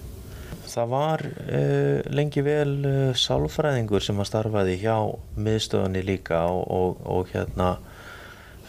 Það 0.72 0.92
var 0.92 1.24
uh, 1.26 2.00
lengi 2.12 2.44
vel 2.44 2.76
uh, 2.88 3.16
sálfræðingur 3.16 4.04
sem 4.04 4.20
að 4.20 4.28
starfaði 4.30 4.78
hjá 4.80 4.96
miðstöðunni 5.36 6.04
líka 6.06 6.44
og, 6.48 6.62
og, 6.72 7.02
og 7.08 7.32
hérna 7.32 7.74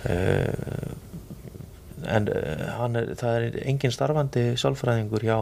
uh, 0.07 0.95
en 2.03 2.27
er, 2.27 3.13
það 3.19 3.37
er 3.37 3.61
engin 3.63 3.93
starfandi 3.95 4.49
sálfræðingur 4.59 5.23
hjá 5.23 5.37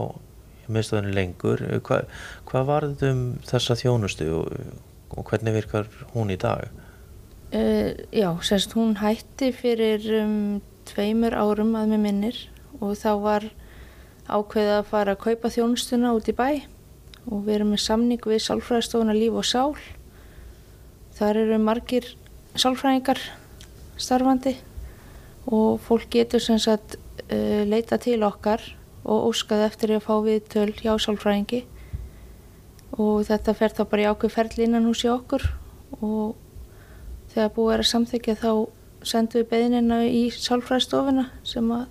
miðstöðunni 0.73 1.15
lengur. 1.15 1.63
Hva, 1.86 2.03
hvað 2.49 2.69
varð 2.69 3.05
um 3.10 3.21
þessa 3.47 3.77
þjónustu 3.79 4.27
og, 4.39 4.49
og 5.15 5.27
hvernig 5.29 5.57
virkar 5.60 5.89
hún 6.15 6.34
í 6.34 6.39
dag? 6.41 6.67
Uh, 7.51 7.91
já, 8.15 8.29
semst 8.47 8.75
hún 8.77 8.95
hætti 9.01 9.51
fyrir 9.51 10.05
um, 10.21 10.62
tveimur 10.88 11.36
árum 11.36 11.75
að 11.75 11.91
með 11.91 12.03
minnir 12.05 12.38
og 12.79 12.95
þá 12.95 13.12
var 13.19 13.47
ákveðið 14.31 14.75
að 14.77 14.88
fara 14.88 15.15
að 15.15 15.23
kaupa 15.25 15.51
þjónustuna 15.51 16.13
út 16.15 16.29
í 16.31 16.36
bæ 16.38 16.47
og 17.27 17.43
við 17.45 17.57
erum 17.57 17.73
með 17.75 17.84
samning 17.84 18.23
við 18.25 18.39
sálfræðistofuna 18.45 19.15
Líf 19.17 19.36
og 19.38 19.45
Sál. 19.45 19.75
Þar 21.17 21.41
eru 21.43 21.60
margir 21.62 22.07
sálfræðingar 22.55 23.19
starfandi 23.99 24.55
og 25.51 25.81
fólk 25.84 26.07
getur 26.13 26.41
sem 26.43 26.60
sagt 26.62 26.95
uh, 27.27 27.63
leita 27.67 27.99
til 28.01 28.21
okkar 28.25 28.63
og 29.04 29.30
óskað 29.32 29.66
eftir 29.68 29.96
að 29.96 30.06
fá 30.06 30.14
viðtöl 30.26 30.70
hjá 30.78 30.94
sálfræðingi. 31.02 31.64
Og 33.00 33.24
þetta 33.28 33.56
fer 33.58 33.76
þá 33.78 33.84
bara 33.92 34.04
í 34.04 34.10
ákveð 34.12 34.36
ferli 34.36 34.68
innan 34.68 34.88
hús 34.90 35.06
í 35.06 35.12
okkur. 35.12 35.48
Og 36.02 36.36
þegar 37.34 37.56
búið 37.56 37.74
er 37.76 37.84
að 37.86 37.92
samþykja 37.94 38.38
þá 38.42 38.52
sendum 39.12 39.42
við 39.42 39.50
beðinina 39.54 40.02
í 40.06 40.26
sálfræðstofuna 40.36 41.30
sem 41.48 41.72
að 41.74 41.88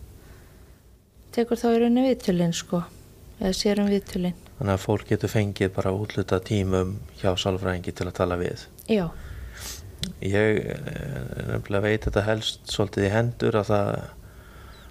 tekur 1.35 1.59
þá 1.59 1.66
í 1.70 1.81
rauninni 1.81 2.07
viðtölinn 2.07 2.55
sko 2.55 2.85
eða 3.40 3.57
sérum 3.57 3.88
viðtölinn 3.90 4.37
Þannig 4.61 4.77
að 4.77 4.83
fólk 4.85 5.09
getur 5.09 5.33
fengið 5.33 5.70
bara 5.73 5.94
útluta 5.96 6.38
tímum 6.44 6.99
hjá 7.23 7.33
sálfræðingi 7.40 7.94
til 7.96 8.07
að 8.11 8.16
tala 8.18 8.37
við. 8.37 8.66
Já, 8.92 9.07
Ég 10.25 10.61
eh, 10.64 11.44
nefnilega 11.49 11.85
veit 11.85 12.07
þetta 12.07 12.25
helst 12.25 12.73
svolítið 12.73 13.07
í 13.09 13.12
hendur 13.12 13.59
að 13.61 13.70
það, 13.70 13.90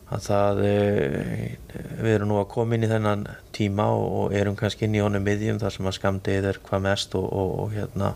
að 0.09 0.23
það 0.25 0.61
eh, 0.65 1.57
við 2.01 2.15
erum 2.15 2.31
nú 2.31 2.39
að 2.41 2.49
koma 2.53 2.75
inn 2.75 2.85
í 2.87 2.89
þennan 2.89 3.27
tíma 3.55 3.89
og, 3.93 4.33
erum 4.33 4.57
kannski 4.57 4.87
inn 4.87 4.97
í 4.97 5.03
honum 5.03 5.25
miðjum 5.25 5.59
þar 5.61 5.75
sem 5.75 5.89
að 5.89 5.99
skamdið 5.99 6.49
er 6.49 6.61
hvað 6.65 6.85
mest 6.87 7.15
og, 7.19 7.27
og, 7.29 7.53
og 7.65 7.75
hérna 7.75 8.15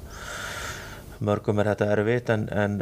mörgum 1.23 1.62
er 1.62 1.69
þetta 1.71 1.89
erfitt 1.93 2.32
en, 2.34 2.47
en 2.51 2.79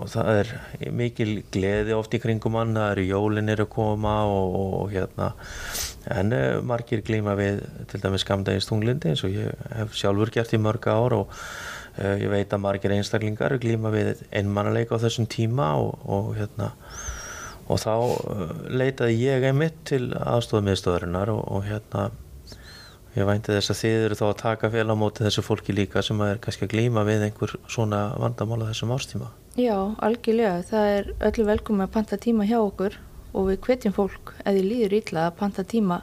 og 0.00 0.08
það 0.10 0.30
er 0.40 0.52
mikil 0.96 1.28
gleði 1.54 1.94
oft 1.94 2.16
í 2.16 2.20
kringum 2.22 2.56
hann, 2.58 2.72
það 2.74 2.94
eru 2.94 3.04
jólin 3.06 3.52
eru 3.52 3.68
að 3.68 3.74
koma 3.76 4.14
og, 4.26 4.56
og, 4.62 4.86
hérna 4.94 5.28
en 6.16 6.32
uh, 6.34 6.58
margir 6.64 7.04
glíma 7.06 7.36
við 7.38 7.60
til 7.92 8.00
dæmis 8.02 8.24
skamdegins 8.24 8.66
tunglindi 8.66 9.12
eins 9.12 9.22
og 9.28 9.36
ég 9.36 9.68
hef 9.76 9.94
sjálfur 10.00 10.32
gert 10.34 10.56
í 10.56 10.62
mörg 10.62 10.88
ár 10.88 11.18
og 11.20 11.36
ég 11.98 12.30
veit 12.30 12.52
að 12.54 12.62
margir 12.62 12.94
einstaklingar 12.94 13.56
glíma 13.60 13.90
við 13.90 14.24
einmannaleika 14.30 14.96
á 14.96 15.02
þessum 15.02 15.26
tíma 15.30 15.72
og 15.76 16.34
hérna 16.38 16.72
og 17.68 17.82
þá 17.82 17.92
uh, 17.96 18.46
leitaði 18.72 19.18
ég 19.22 19.44
einmitt 19.48 19.82
til 19.88 20.08
aðstofmiðstöðurinnar 20.16 21.32
og, 21.34 21.42
og 21.48 21.66
hérna 21.68 22.08
ég 23.16 23.26
vænti 23.28 23.52
þess 23.54 23.72
að 23.74 23.82
þið 23.82 24.06
eru 24.06 24.18
þá 24.18 24.24
að 24.28 24.38
taka 24.44 24.70
fél 24.72 24.88
á 24.88 24.96
móti 24.96 25.26
þessu 25.26 25.44
fólki 25.44 25.74
líka 25.74 26.04
sem 26.04 26.20
er 26.24 26.40
kannski 26.42 26.68
að 26.68 26.74
glíma 26.76 27.04
við 27.08 27.28
einhver 27.28 27.54
svona 27.68 28.08
vandamála 28.20 28.70
þessum 28.70 28.94
ástíma 28.94 29.32
já, 29.58 29.74
algjörlega. 29.98 30.62
Það 30.68 30.92
er 30.94 31.10
öllu 31.28 31.46
velkomin 31.48 31.86
að 31.86 31.94
panta 31.96 32.18
tíma 32.20 32.46
hjá 32.48 32.58
okkur 32.60 32.96
og 33.34 33.50
við 33.50 33.60
hvetjum 33.66 33.94
fólk 33.96 34.32
eða 34.44 34.64
líður 34.64 34.96
ítla 35.00 35.26
að 35.28 35.38
panta 35.40 35.64
tíma 35.66 36.02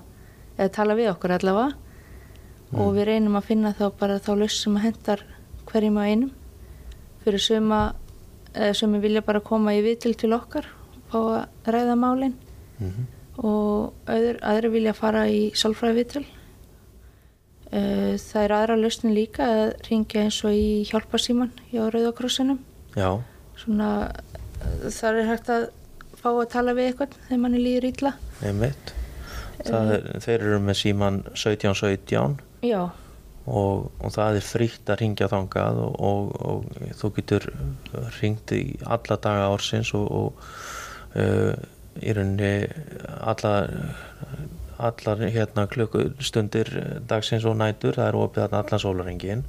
eða 0.58 0.72
tala 0.76 0.98
við 0.98 1.12
okkur 1.14 1.36
allavega. 1.38 1.82
Og 2.76 2.96
við 2.98 3.08
reynum 3.08 3.38
að 3.40 3.48
finna 3.48 3.72
þá 3.78 3.86
bara 4.00 4.20
þá 4.20 4.32
laus 4.42 4.56
sem 4.60 4.76
að 4.76 4.88
hendar 4.90 5.22
hverjum 5.70 6.00
að 6.02 6.10
einum. 6.12 6.32
Fyrir 7.24 7.44
suma 7.44 7.80
eða 8.52 8.74
sumi 8.82 9.00
vilja 9.04 9.24
bara 9.26 9.44
koma 9.44 9.76
í 9.76 9.84
viðtil 9.86 10.16
til 10.20 10.34
okkar 10.36 10.68
og 11.06 11.12
fá 11.14 11.20
að 11.20 11.76
ræða 11.76 12.00
málin 12.00 12.34
og 13.36 13.94
öður, 14.10 14.40
aðri 14.42 14.72
vilja 14.74 14.96
fara 14.96 15.26
í 15.32 15.50
sálfræði 15.58 16.00
viðtil 16.00 16.26
Uh, 17.74 18.14
það 18.22 18.44
er 18.44 18.52
aðra 18.54 18.76
lausnin 18.78 19.16
líka 19.16 19.46
að 19.50 19.72
ringja 19.90 20.22
eins 20.22 20.38
og 20.46 20.54
í 20.54 20.84
hjálparsíman 20.86 21.50
hjá 21.72 21.82
Rauðakrossinum 21.90 22.60
svona 23.58 23.88
uh, 24.06 24.86
þar 24.94 25.18
er 25.18 25.28
hægt 25.32 25.50
að 25.50 25.66
fá 26.20 26.28
að 26.30 26.46
tala 26.54 26.76
við 26.78 26.92
eitthvað 26.92 27.18
þegar 27.26 27.42
manni 27.42 27.64
líður 27.64 27.88
ítla 27.90 28.12
einmitt. 28.46 28.94
Er, 29.66 30.06
þeir 30.22 30.36
eru 30.38 30.62
með 30.62 30.80
síman 30.84 31.20
1717 31.34 32.38
já, 32.70 32.80
og, 33.50 33.90
og 33.98 34.14
það 34.14 34.40
er 34.40 34.48
frítt 34.54 34.94
að 34.94 35.02
ringja 35.02 35.32
þangað 35.34 35.82
og, 35.88 36.00
og, 36.06 36.32
og 36.46 36.96
þú 37.02 37.12
getur 37.18 37.50
ringt 38.22 38.54
í 38.54 38.64
alla 38.86 39.18
daga 39.26 39.50
ársins 39.50 39.92
og, 39.98 40.06
og 40.06 40.46
í 41.16 42.14
rauninni 42.16 42.54
alla 43.24 43.54
allar 44.76 45.22
hérna 45.32 45.68
klukkustundir 45.72 46.72
dagsins 47.08 47.46
og 47.48 47.58
nætur, 47.60 47.96
það 47.96 48.10
er 48.10 48.18
opið 48.20 48.44
þarna 48.44 48.62
allan 48.64 48.84
sólaringin 48.84 49.44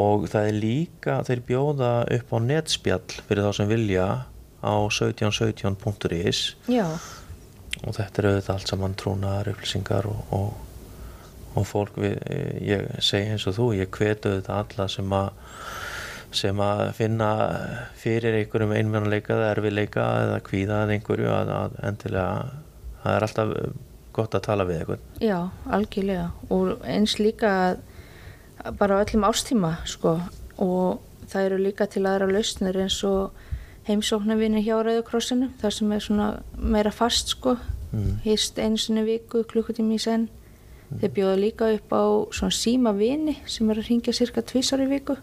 og 0.00 0.26
það 0.30 0.48
er 0.48 0.58
líka, 0.62 1.14
þeir 1.26 1.40
bjóða 1.48 1.92
upp 2.16 2.34
á 2.36 2.38
netspjall 2.44 3.16
fyrir 3.26 3.46
þá 3.46 3.52
sem 3.56 3.70
vilja 3.70 4.06
á 4.60 4.74
1717.is 4.86 6.42
já, 6.70 6.86
og 7.80 7.96
þetta 7.96 8.22
er 8.22 8.28
auðvitað 8.30 8.54
allt 8.54 8.72
saman 8.74 8.98
trúnaðar 9.00 9.52
upplýsingar 9.54 10.08
og, 10.10 10.20
og, 10.36 10.50
og 11.56 11.66
fólk 11.66 11.96
við, 12.02 12.18
ég 12.68 12.86
segi 13.02 13.32
eins 13.32 13.48
og 13.50 13.56
þú, 13.56 13.70
ég 13.80 13.90
hvetu 13.96 14.34
auðvitað 14.34 14.60
alla 14.60 14.88
sem 14.92 15.16
að 15.16 15.32
sem 16.36 16.60
að 16.62 16.82
finna 16.94 17.28
fyrir 17.98 18.36
einhverjum 18.38 18.74
einmjönuleika 18.76 19.34
eða 19.34 19.52
erfileika 19.56 20.06
eða 20.24 20.40
kvíða 20.46 20.82
eða 20.84 20.96
einhverju 20.96 21.30
að, 21.34 21.52
að 21.56 21.78
endilega 21.90 22.34
það 23.02 23.14
er 23.16 23.26
alltaf 23.26 23.54
gott 24.14 24.34
að 24.36 24.44
tala 24.46 24.66
við 24.68 24.80
eitthvað 24.80 25.24
já, 25.24 25.38
algjörlega. 25.70 26.26
Og 26.54 26.84
eins 26.86 27.16
líka 27.18 27.52
bara 28.78 29.00
á 29.00 29.02
öllum 29.02 29.26
ástíma 29.28 29.76
sko. 29.88 30.18
Og 30.60 31.00
það 31.30 31.46
eru 31.48 31.60
líka 31.64 31.86
til 31.90 32.04
aðra 32.06 32.28
lausnir 32.30 32.78
eins 32.84 32.98
og 33.06 33.36
heimsóknarvinni 33.88 34.62
hjá 34.64 34.76
Rauðakrossinu 34.84 35.50
þar 35.60 35.76
sem 35.76 35.94
er 35.94 36.04
svona 36.04 36.28
meira 36.54 36.92
fast 36.94 37.34
sko. 37.36 37.56
Mm. 37.90 38.20
hýst 38.22 38.58
einu 38.62 38.78
sinni 38.78 39.02
í 39.02 39.16
viku, 39.16 39.42
klukkutími 39.50 39.96
í 39.96 40.02
senn. 40.02 40.28
Þeir 41.00 41.10
bjóða 41.14 41.38
líka 41.40 41.70
upp 41.74 41.90
á 41.90 42.02
svona 42.34 42.54
síma 42.54 42.92
vini 42.94 43.34
sem 43.50 43.66
er 43.70 43.80
að 43.80 43.88
ringja 43.88 44.14
cirka 44.14 44.42
tvísar 44.46 44.82
í 44.84 44.86
viku 44.90 45.16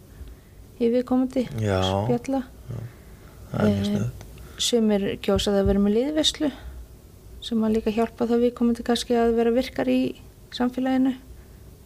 Já. 1.61 1.81
spjalla. 2.05 2.43
Það 3.51 3.59
er 3.59 3.67
mjög 3.67 3.83
Eh, 3.83 3.91
snuð 3.91 4.25
sumir 4.57 5.05
kjósa 5.21 5.53
það 5.53 5.61
að 5.61 5.69
vera 5.69 5.83
með 5.83 5.95
liðveslu 5.97 6.49
sem 7.47 7.63
að 7.63 7.77
líka 7.77 7.93
hjálpa 7.93 8.27
það 8.27 8.43
viðkomandi 8.47 8.85
kannski 8.87 9.15
að 9.17 9.35
vera 9.37 9.53
virkar 9.53 9.91
í 9.91 10.01
samfélaginu 10.55 11.13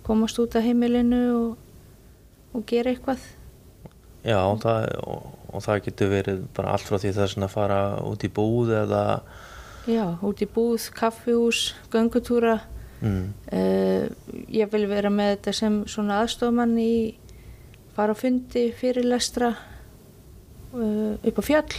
komast 0.06 0.40
út 0.42 0.56
af 0.58 0.66
heimilinu 0.66 1.22
og, 1.36 1.78
og 2.56 2.66
gera 2.70 2.94
eitthvað. 2.94 3.22
Já, 4.24 4.40
það, 4.62 4.88
og, 5.04 5.28
og 5.52 5.64
það 5.66 5.82
getur 5.88 6.12
verið 6.14 6.44
bara 6.56 6.76
allt 6.76 6.88
frá 6.88 6.98
því 7.02 7.14
þess 7.18 7.40
að 7.42 7.54
fara 7.54 7.80
út 8.08 8.26
í 8.26 8.32
búð 8.32 8.74
eða 8.82 9.04
já, 9.90 10.06
út 10.24 10.42
í 10.42 10.48
búð, 10.50 10.88
kaffihús, 10.96 11.72
göngutúra. 11.94 12.60
Mm, 13.02 13.32
uh, 13.50 14.44
ég 14.54 14.70
vil 14.72 14.86
vera 14.90 15.10
með 15.10 15.36
þetta 15.36 15.56
sem 15.58 15.80
svona 15.90 16.22
aðstofmann 16.22 16.78
í 16.80 16.94
fara 17.96 18.16
á 18.16 18.18
fundi, 18.18 18.70
fyrirlestra 18.78 19.52
uh, 20.74 21.18
upp 21.18 21.42
á 21.42 21.44
fjöll. 21.44 21.76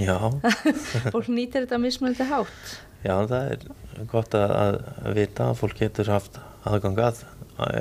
Já, 0.00 0.16
fólk 1.14 1.30
nýtir 1.30 1.64
þetta 1.64 1.78
mismunandi 1.82 2.26
hátt. 2.28 2.74
Já, 3.04 3.14
það 3.28 3.52
er 3.52 4.06
gott 4.10 4.34
að, 4.34 4.80
vita 5.14 5.50
að 5.50 5.58
fólk 5.60 5.78
getur 5.78 6.10
haft 6.10 6.40
aðgang 6.64 6.98
að 7.04 7.22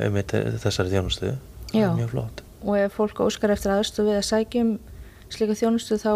einmitt 0.03 0.35
þessari 0.61 0.91
þjónustu. 0.93 1.33
Það 1.71 1.85
er 1.87 1.95
mjög 1.97 2.11
flott. 2.11 2.43
Og 2.63 2.77
ef 2.79 2.97
fólk 2.99 3.23
óskar 3.23 3.53
eftir 3.55 3.73
aðstof 3.73 4.07
við 4.07 4.19
að 4.19 4.27
sækjum 4.29 4.73
slíka 5.33 5.57
þjónustu 5.57 5.97
þá 5.99 6.11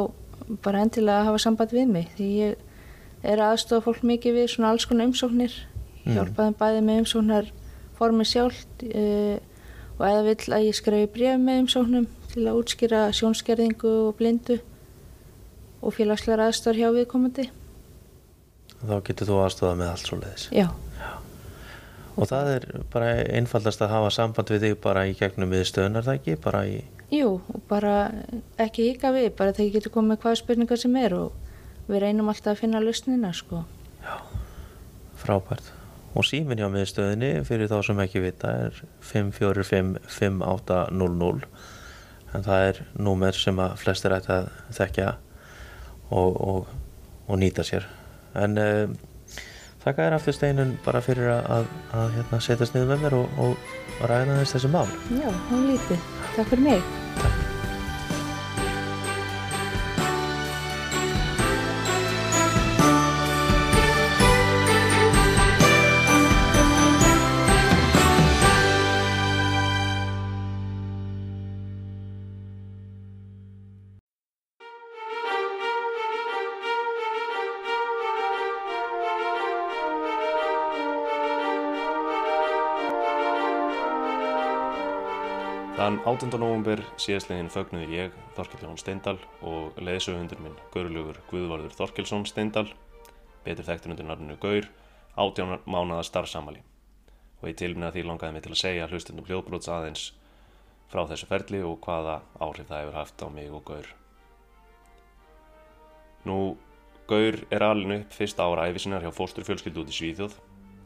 bara 0.64 0.84
endilega 0.86 1.24
að 1.24 1.30
hafa 1.32 1.42
samband 1.44 1.74
við 1.76 1.90
mig 1.92 2.12
því 2.16 2.28
ég 2.36 2.62
er 3.26 3.42
að 3.42 3.56
aðstofa 3.56 3.88
fólk 3.88 4.06
mikið 4.06 4.38
við 4.38 4.52
svona 4.54 4.72
alls 4.72 4.86
konar 4.88 5.10
umsóknir. 5.10 5.56
Mm. 6.08 6.16
hjálpa 6.16 6.46
þeim 6.46 6.58
bæði 6.60 6.84
með 6.88 7.00
umsóknar 7.02 7.50
formi 7.98 8.26
sjálft 8.28 8.86
uh, 8.88 9.38
og 9.98 10.04
eða 10.06 10.26
vill 10.28 10.56
að 10.56 10.66
ég 10.68 10.78
skrifi 10.78 11.12
bréf 11.14 11.40
með 11.42 11.62
umsóknum 11.64 12.10
til 12.32 12.44
að 12.46 12.60
útskýra 12.62 13.06
sjónskerðingu 13.18 13.94
og 14.08 14.18
blindu 14.20 14.60
og 15.82 15.96
félagslegar 15.96 16.48
aðstofar 16.48 16.80
hjá 16.82 16.90
viðkomandi. 16.96 17.48
Þá 18.78 18.98
getur 19.08 19.32
þú 19.32 19.40
aðstofað 19.46 19.80
með 19.80 19.94
allt 19.94 20.10
svo 20.10 20.20
leiðis 20.22 20.50
já, 20.54 20.68
og 22.18 22.30
það 22.30 22.52
er 22.56 22.68
bara 22.94 23.10
einfaldast 23.38 23.82
að 23.82 23.94
hafa 23.94 24.12
samband 24.14 24.54
við 24.54 24.68
þig 24.68 24.78
bara 24.84 25.06
í 25.10 25.16
gegnum 25.18 25.54
viðstöðunar 25.54 26.06
það 26.06 26.20
ekki, 26.20 26.38
bara 26.46 26.64
í 26.70 26.78
jú, 27.14 27.32
og 27.54 27.64
bara 27.70 27.96
ekki 28.62 28.92
hika 28.92 29.14
við, 29.16 29.32
bara 29.38 29.56
þegar 29.56 29.78
getur 29.78 29.96
komið 29.96 30.14
með 30.14 30.22
hvaða 30.26 30.42
spurningar 30.42 30.82
sem 30.82 31.00
er 31.02 31.18
og 31.18 31.88
við 31.88 32.04
reynum 32.04 32.30
alltaf 32.34 32.54
að 32.56 32.62
finna 32.66 32.84
lausnina 32.84 33.32
sko. 33.34 33.64
Frábært 35.18 35.72
og 36.17 36.25
síminn 36.25 36.58
hjá 36.62 36.69
miðstöðinni 36.73 37.32
fyrir 37.47 37.69
þá 37.69 37.77
sem 37.86 37.99
ekki 38.01 38.19
vita 38.23 38.47
er 38.65 38.73
545-5800 39.12 41.45
en 42.36 42.41
það 42.47 42.60
er 42.69 42.75
númer 42.99 43.34
sem 43.38 43.58
að 43.62 43.71
flestir 43.84 44.15
ætti 44.17 44.32
að 44.34 44.45
þekkja 44.80 45.10
og, 46.10 46.32
og, 46.49 46.60
og 47.27 47.36
nýta 47.41 47.63
sér 47.67 47.84
en 48.38 48.51
uh, 48.62 48.86
þakka 49.84 50.03
þér 50.03 50.17
aftur 50.19 50.36
steinun 50.36 50.71
bara 50.86 51.06
fyrir 51.06 51.27
að, 51.38 51.43
að, 51.58 51.65
að 52.01 52.08
hérna, 52.19 52.38
setjast 52.43 52.73
niður 52.75 52.91
með 52.93 52.99
mér 53.06 53.13
og, 53.21 53.27
og 53.45 53.53
ræða 54.10 54.34
þess 54.41 54.53
þessi 54.58 54.69
mál 54.73 54.89
Já, 55.12 55.30
hún 55.51 55.62
lítið. 55.71 55.99
Takk 56.36 56.47
fyrir 56.53 56.65
mig. 56.71 56.82
Þann 85.88 86.02
18. 86.04 86.34
november 86.36 86.82
síðastliðin 87.00 87.47
fögnuði 87.47 87.95
ég, 87.95 88.15
Þorkell 88.36 88.65
Jón 88.65 88.80
Steindal 88.82 89.13
og 89.39 89.78
leðsöfundur 89.80 90.41
minn 90.43 90.58
Gaurlugur 90.73 91.21
Guðvarður 91.30 91.78
Þorkelsson 91.78 92.26
Steindal, 92.28 92.65
betur 93.45 93.63
þekktur 93.63 93.93
undir 93.93 94.10
narninu 94.10 94.36
Gaur, 94.41 94.67
átján 95.15 95.62
mánaða 95.63 96.04
starfsamali. 96.10 96.60
Og 97.39 97.47
ég 97.47 97.56
tilminna 97.63 97.93
því 97.95 98.04
langaði 98.04 98.36
mig 98.36 98.43
til 98.43 98.52
að 98.52 98.62
segja 98.65 98.91
hlustundum 98.91 99.32
hljóðbróts 99.32 99.71
aðeins 99.71 100.06
frá 100.91 101.06
þessu 101.08 101.32
ferli 101.32 101.63
og 101.63 101.80
hvaða 101.88 102.19
áhrif 102.36 102.67
það 102.67 102.84
hefur 102.84 103.00
haft 103.00 103.23
á 103.23 103.28
mig 103.39 103.56
og 103.56 103.63
Gaur. 103.71 103.91
Nú, 106.28 106.39
Gaur 107.08 107.43
er 107.47 107.71
alin 107.71 108.02
upp 108.02 108.17
fyrsta 108.17 108.43
ára 108.43 108.67
æfisinnar 108.67 109.08
hjá 109.08 109.15
fósturfjölskyldu 109.15 109.88
út 109.88 109.95
í 109.95 110.02
Svíþjóð, 110.02 110.36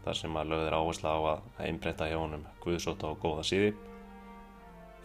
þar 0.05 0.25
sem 0.27 0.37
að 0.37 0.53
lögður 0.53 0.77
áhersla 0.77 1.17
á 1.17 1.19
að 1.39 1.63
einbreyta 1.71 2.05
hjá 2.05 2.21
honum 2.21 2.45
Guðsóta 2.61 3.09
og 3.09 3.25
góða 3.25 3.49
síði 3.49 3.79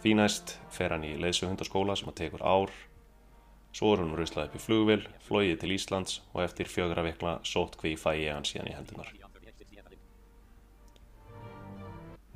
Því 0.03 0.13
næst 0.19 0.57
fer 0.73 0.93
hann 0.93 1.05
í 1.07 1.15
leðsuhundaskóla 1.17 1.95
sem 1.97 2.09
að 2.11 2.19
tekur 2.19 2.43
ár, 2.45 2.73
svo 3.73 3.93
er 3.93 4.03
hann 4.03 4.13
ruslað 4.17 4.51
upp 4.51 4.57
í 4.59 4.61
flugvil, 4.61 4.99
flóið 5.25 5.55
til 5.63 5.71
Íslands 5.73 6.19
og 6.33 6.43
eftir 6.43 6.69
fjögra 6.69 7.05
vikla 7.05 7.39
sótt 7.45 7.79
hví 7.81 7.95
fæ 7.97 8.11
ég 8.19 8.35
hann 8.35 8.45
síðan 8.45 8.69
í 8.69 8.75
hendunar. 8.77 9.09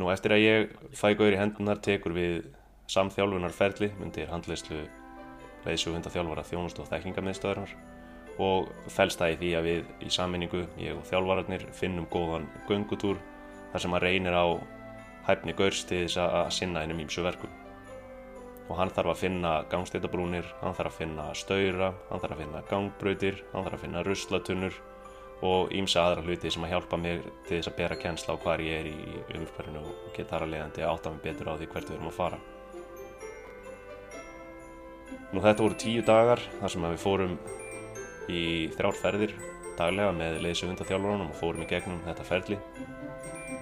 Nú 0.02 0.10
eftir 0.10 0.34
að 0.34 0.41
ég 0.41 0.74
fæ 0.97 1.13
gaur 1.13 1.36
í 1.36 1.38
hendunar 1.38 1.78
tekur 1.86 2.15
við 2.17 2.50
samþjálfunarferli 2.89 3.91
myndir 4.00 4.32
handleyslu 4.34 4.82
leðsuhundaþjálfara 5.67 6.43
þjónust 6.50 6.82
og 6.82 6.89
þekkingamiddstöðarnar 6.89 7.76
og 8.41 8.71
fælst 8.89 9.21
það 9.21 9.36
í 9.36 9.39
því 9.41 9.52
að 9.60 9.67
við 9.67 9.89
í 10.02 10.10
sammenningu, 10.10 10.63
ég 10.82 10.97
og 10.97 11.06
þjálfararnir, 11.06 11.67
finnum 11.78 12.08
góðan 12.10 12.50
göngutúr 12.65 13.19
þar 13.71 13.84
sem 13.84 13.93
að 13.93 14.08
reynir 14.08 14.34
á 14.34 14.45
hæfni 15.28 15.56
Gaurs 15.58 15.84
til 15.88 16.06
þess 16.06 16.22
að 16.22 16.54
sinna 16.56 16.84
hennum 16.84 17.02
ímsu 17.04 17.24
verkum. 17.26 17.52
Og 18.70 18.78
hann 18.80 18.94
þarf 18.94 19.14
að 19.14 19.22
finna 19.26 19.52
gangstættabrúnir, 19.72 20.48
hann 20.62 20.78
þarf 20.78 20.94
að 20.94 21.00
finna 21.02 21.26
stöyra, 21.36 21.92
hann 22.10 22.22
þarf 22.24 22.38
að 22.38 22.44
finna 22.46 22.64
gangbrautir, 22.70 23.44
hann 23.52 23.66
þarf 23.66 23.78
að 23.78 23.86
finna 23.86 24.04
ruslatunur 24.08 24.80
og 25.42 25.72
ímsa 25.74 26.06
aðra 26.06 26.24
hluti 26.26 26.52
sem 26.54 26.64
að 26.66 26.76
hjálpa 26.76 27.00
mig 27.02 27.24
til 27.48 27.58
þess 27.58 27.72
að 27.72 27.78
bera 27.80 27.98
kjensla 27.98 28.36
á 28.38 28.42
hvað 28.44 28.66
ég 28.68 28.82
er 28.84 28.90
í 28.92 29.38
umhverfinu 29.40 29.82
og 29.82 30.12
geta 30.16 30.36
þar 30.36 30.46
að 30.46 30.52
leiðandi 30.54 30.86
átta 30.86 31.14
mig 31.14 31.24
betur 31.26 31.50
á 31.50 31.54
því 31.58 31.70
hvert 31.72 31.90
við 31.90 31.98
erum 31.98 32.12
að 32.12 32.20
fara. 32.20 32.42
Nú 35.32 35.42
þetta 35.42 35.64
voru 35.66 35.80
tíu 35.82 36.04
dagar 36.06 36.44
þar 36.60 36.74
sem 36.76 36.86
við 36.86 37.02
fórum 37.02 37.36
í 38.30 38.44
þrjárferðir 38.76 39.34
daglega 39.80 40.14
með 40.16 40.42
leysi 40.46 40.68
hundathjálfurunum 40.68 41.32
og 41.32 41.40
fórum 41.40 41.64
í 41.66 41.70
gegnum 41.70 42.02
þetta 42.06 42.28
ferli. 42.28 42.58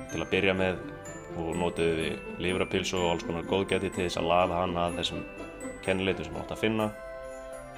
Til 0.09 0.19
að 0.23 0.31
byrja 0.33 0.55
með 0.57 0.81
og 1.39 1.59
notuðu 1.59 1.95
við 1.99 2.41
livrapilsu 2.45 2.97
og 2.99 3.13
alls 3.13 3.27
konar 3.27 3.47
góðgæti 3.49 3.91
til 3.93 4.05
þess 4.05 4.19
að 4.21 4.29
laða 4.31 4.63
hann 4.63 4.77
að 4.79 4.97
þessum 4.99 5.23
kennileitum 5.85 6.27
sem 6.27 6.35
hann 6.35 6.45
átt 6.45 6.55
að 6.55 6.63
finna 6.63 6.89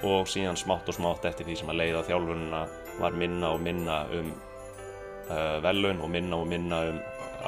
og 0.02 0.30
síðan 0.30 0.58
smátt 0.58 0.88
og 0.90 0.96
smátt 0.96 1.26
eftir 1.30 1.46
því 1.46 1.58
sem 1.60 1.70
að 1.70 1.78
leiða 1.78 2.06
þjálfununa 2.08 2.62
var 2.98 3.18
minna 3.18 3.52
og 3.54 3.60
minna 3.62 3.98
um 4.18 4.32
uh, 5.30 5.58
velun 5.62 6.02
og 6.02 6.10
minna 6.10 6.40
og 6.42 6.48
minna 6.50 6.80
um 6.90 7.02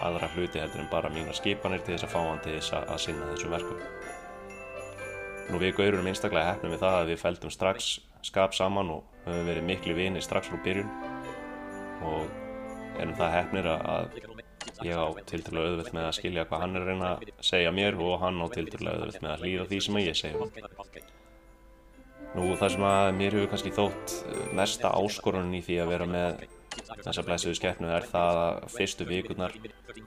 aðra 0.05 0.29
hluti 0.35 0.62
heldur 0.62 0.83
en 0.83 0.90
bara 0.90 1.11
mínar 1.12 1.37
skipanir 1.38 1.83
til 1.85 1.94
þess 1.94 2.09
að 2.09 2.14
fá 2.14 2.20
hann 2.22 2.42
til 2.44 2.57
þess 2.57 2.74
að, 2.74 2.87
að 2.94 3.03
sinna 3.05 3.31
þessum 3.33 3.55
verkum. 3.55 3.83
Nú 5.50 5.61
við 5.61 5.74
gaururum 5.79 6.09
einstaklega 6.11 6.55
hefnum 6.55 6.74
við 6.74 6.83
það 6.83 7.00
að 7.00 7.11
við 7.12 7.20
fældum 7.20 7.53
strax 7.53 7.90
skap 8.24 8.55
saman 8.57 8.94
og 8.94 9.27
höfum 9.27 9.50
verið 9.50 9.68
miklu 9.68 9.96
vini 9.98 10.22
strax 10.24 10.48
frá 10.50 10.62
byrjun 10.64 10.88
og 12.09 13.00
erum 13.00 13.18
það 13.18 13.37
hefnir 13.38 13.68
að 13.74 14.34
ég 14.85 14.96
á 14.96 15.07
tilturlega 15.29 15.72
auðvilt 15.72 15.94
með 15.96 16.09
að 16.09 16.16
skilja 16.18 16.46
hvað 16.48 16.64
hann 16.64 16.77
er 16.77 16.85
að 16.85 16.90
reyna 16.90 17.11
að 17.14 17.44
segja 17.48 17.74
mér 17.74 17.98
og 18.05 18.16
hann 18.22 18.40
á 18.42 18.46
tilturlega 18.55 19.00
auðvilt 19.00 19.24
með 19.24 19.35
að 19.35 19.44
hlýra 19.44 19.68
því 19.70 19.81
sem 19.87 20.00
ég 20.03 20.18
segja 20.22 20.72
Nú 22.35 22.48
það 22.59 22.72
sem 22.74 22.85
að 22.88 23.09
mér 23.14 23.37
hefur 23.37 23.50
kannski 23.53 23.70
þótt 23.74 24.14
mesta 24.59 24.90
áskorunin 24.98 25.55
í 25.55 25.61
því 25.62 25.77
að 25.85 25.90
vera 25.92 26.09
með 26.11 26.40
þessa 27.05 27.24
blæsuðu 27.27 27.59
skeppnu 27.59 27.92
er 27.94 28.09
það 28.11 28.40
að 28.40 28.64
fyrstu 28.74 29.07
vikurnar 29.07 29.55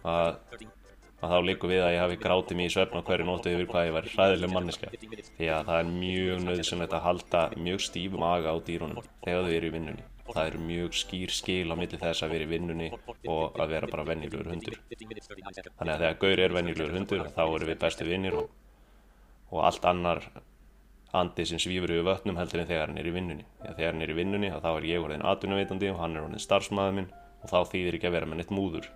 að, 0.03 0.33
að 1.21 1.31
þá 1.31 1.37
líku 1.47 1.71
við 1.71 1.85
að 1.85 1.93
ég 1.95 2.03
hafi 2.03 2.19
grátið 2.25 2.59
mér 2.59 2.71
í 2.71 2.75
söfn 2.75 2.99
á 2.99 3.07
hverju 3.07 3.29
nótu 3.29 3.53
yfir 3.53 3.71
hvað 3.71 3.87
ég 3.87 3.95
var 3.95 4.11
hræðileg 4.11 4.53
manneska 4.53 4.91
því 4.97 5.49
að 5.53 5.71
það 5.71 5.79
er 5.79 5.93
mjög 5.93 6.43
nöðsynlegt 6.49 6.97
að 6.97 7.05
halda 7.07 7.47
mjög 7.55 7.85
stífum 7.87 8.27
aga 8.27 8.51
á 8.51 8.57
dýrunum 8.67 9.09
þegar 9.23 9.47
þau 9.47 9.55
eru 9.55 9.71
í 9.71 9.75
vinnunni 9.77 10.07
það 10.33 10.49
eru 10.49 10.59
mjög 10.67 10.97
skýr 11.01 11.33
skil 11.33 11.71
á 11.71 11.75
milli 11.79 11.99
þess 12.01 12.25
að 12.25 12.33
vera 12.35 12.47
í 12.47 12.51
vinnunni 12.51 12.89
og 13.31 13.57
að 13.59 13.73
vera 13.73 13.89
bara 13.91 14.05
vennilegur 14.07 14.51
hundur. 14.51 14.77
Þannig 14.89 15.93
að 15.93 16.03
þegar 16.03 16.19
Gaur 16.23 16.43
er 16.43 16.55
vennilegur 16.57 16.95
hundur 16.97 17.25
þá 17.31 17.43
eru 17.45 17.69
við 17.71 17.81
bestu 17.83 18.07
vinnir 18.07 18.37
og, 18.41 18.51
og 19.51 19.65
allt 19.69 19.89
annar 19.89 20.23
andi 21.17 21.45
sem 21.47 21.61
svífur 21.61 21.93
yfir 21.95 22.05
vötnum 22.05 22.37
heldur 22.39 22.61
en 22.61 22.69
þegar 22.69 22.91
hann 22.91 23.01
er 23.01 23.09
í 23.09 23.15
vinnunni. 23.15 23.47
Þegar 23.63 23.93
hann 23.93 24.05
er 24.05 24.13
í 24.13 24.17
vinnunni 24.17 24.53
þá 24.53 24.69
er 24.73 24.87
ég 24.91 25.03
orðin 25.03 25.25
atvinnaveitandi 25.25 25.91
og 25.93 26.01
hann 26.03 26.17
er 26.17 26.27
orðin 26.27 26.43
starfsmæður 26.43 26.97
minn 26.99 27.11
og 27.41 27.51
þá 27.51 27.59
þýðir 27.71 27.97
ekki 27.97 28.09
að 28.09 28.17
vera 28.17 28.29
með 28.29 28.41
neitt 28.41 28.55
múður. 28.55 28.89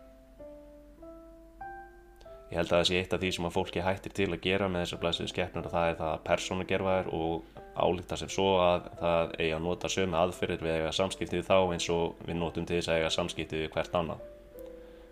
Ég 2.52 2.60
held 2.60 2.68
að 2.68 2.82
það 2.82 2.88
sé 2.90 2.98
eitt 3.00 3.14
af 3.16 3.22
því 3.22 3.30
sem 3.32 3.46
að 3.48 3.54
fólki 3.56 3.84
hættir 3.86 4.14
til 4.16 4.28
að 4.28 4.42
gera 4.44 4.68
með 4.68 4.82
þessar 4.84 5.00
blæsuðu 5.00 5.32
skeppnur 5.32 5.68
og 5.70 5.72
það 5.72 5.86
er 5.88 6.00
það 6.02 6.10
að 6.12 6.24
persónu 6.26 6.66
gerfa 6.68 6.96
þær 6.98 7.12
og 7.16 7.61
álíkta 7.76 8.18
sem 8.20 8.30
svo 8.32 8.58
að 8.62 8.90
það 9.00 9.34
eigi 9.38 9.56
að 9.56 9.64
nota 9.66 9.92
sömu 9.92 10.18
aðferðir 10.20 10.66
við 10.66 10.78
eiga 10.78 10.92
samskiptið 10.96 11.48
þá 11.48 11.56
eins 11.60 11.88
og 11.94 12.22
við 12.28 12.40
notum 12.42 12.68
til 12.68 12.78
þess 12.80 12.92
að 12.92 13.02
eiga 13.02 13.12
samskiptið 13.16 13.64
við 13.64 13.74
hvert 13.76 13.98
annað. 14.02 14.28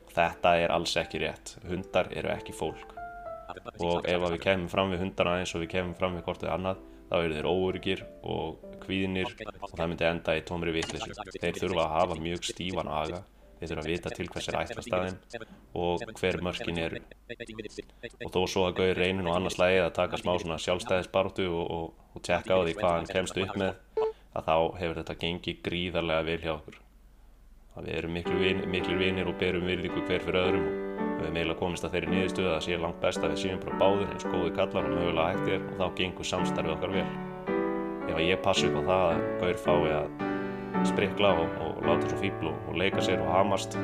Þetta 0.10 0.54
er 0.60 0.74
alls 0.76 0.96
ekki 1.00 1.22
rétt. 1.24 1.56
Hundar 1.70 2.12
eru 2.12 2.32
ekki 2.34 2.56
fólk. 2.56 2.96
Og 3.80 4.06
ef 4.06 4.26
við 4.26 4.40
kemum 4.44 4.70
fram 4.70 4.94
við 4.94 5.04
hundana 5.06 5.40
eins 5.40 5.56
og 5.56 5.64
við 5.64 5.74
kemum 5.78 5.96
fram 5.98 6.18
við 6.18 6.26
hvort 6.28 6.44
eða 6.46 6.58
annað, 6.60 6.84
þá 7.10 7.16
eru 7.20 7.38
þeir 7.38 7.50
óöryggir 7.50 8.06
og 8.36 8.70
kvíðinir 8.84 9.34
og 9.56 9.74
það 9.74 9.88
myndi 9.88 10.10
enda 10.10 10.38
í 10.38 10.46
tómri 10.46 10.76
vitlisu. 10.76 11.16
Þeir 11.40 11.62
þurfa 11.64 11.86
að 11.86 11.96
hafa 11.96 12.20
mjög 12.22 12.50
stífan 12.52 12.92
aga 12.94 13.24
við 13.60 13.72
þurfum 13.72 13.84
að 13.84 13.90
vita 13.92 14.12
til 14.16 14.28
hvers 14.32 14.50
er 14.50 14.58
ætlastæðin 14.60 15.18
og 15.84 16.04
hver 16.20 16.40
mörkin 16.48 16.82
eru. 16.82 17.02
Og 18.26 18.34
þó 18.34 18.42
svo 18.48 18.66
að 18.68 18.78
gauður 18.80 19.02
reynin 19.04 19.28
og 19.28 19.36
annars 19.36 19.60
lægi 19.60 19.82
að 19.84 19.96
taka 20.00 20.20
smá 20.22 20.34
svona 20.40 20.60
sjálfstæðisbartu 20.64 21.48
og, 21.52 21.66
og, 21.78 22.06
og 22.16 22.26
tjekka 22.26 22.56
á 22.56 22.60
því 22.64 22.76
hvað 22.80 22.96
hann 22.96 23.10
kemst 23.14 23.42
upp 23.44 23.58
með 23.60 24.06
að 24.40 24.46
þá 24.48 24.56
hefur 24.80 25.02
þetta 25.02 25.18
gengið 25.24 25.64
gríðarlega 25.66 26.28
vel 26.30 26.40
hjá 26.44 26.54
okkur. 26.56 26.80
Að 27.80 27.88
við 27.88 27.98
erum 28.00 28.16
miklu 28.18 28.38
vin, 28.40 28.62
miklu 28.70 29.00
vinir 29.00 29.30
og 29.30 29.38
berum 29.40 29.68
virðingu 29.70 30.06
hver 30.08 30.24
fyrir 30.26 30.42
öðrum 30.42 30.70
og 30.70 31.20
við 31.20 31.28
hefum 31.28 31.40
eiginlega 31.40 31.60
komist 31.60 31.86
að 31.86 31.96
þeirri 31.96 32.14
niðurstöðu 32.14 32.52
að 32.54 32.64
sé 32.66 32.80
langt 32.80 33.02
best 33.04 33.24
að 33.24 33.34
við 33.34 33.42
séum 33.44 33.62
bara 33.64 33.80
báður 33.82 34.14
eins 34.14 34.28
góði 34.28 34.52
kallar 34.56 34.88
og 34.88 34.96
mögulega 34.96 35.34
hægtir 35.34 35.66
og 35.66 35.76
þá 35.80 35.86
gengur 36.00 36.30
samstarfið 36.32 36.76
okkar 36.76 36.96
vel. 36.96 37.06
Ef 38.10 38.16
að 38.16 38.26
ég 38.26 38.44
passu 38.46 38.70
upp 38.70 38.80
á 38.80 38.84
það 38.90 39.06
að 39.10 39.24
gaur 39.44 39.62
fái 39.66 39.94
að 40.00 40.88
sprikla 40.90 41.34
og, 41.44 41.58
og 41.80 41.88
láta 41.88 42.10
svo 42.10 42.18
fíbl 42.20 42.52
og, 42.52 42.76
leika 42.78 43.02
sér 43.04 43.22
og 43.24 43.32
hamast. 43.34 43.78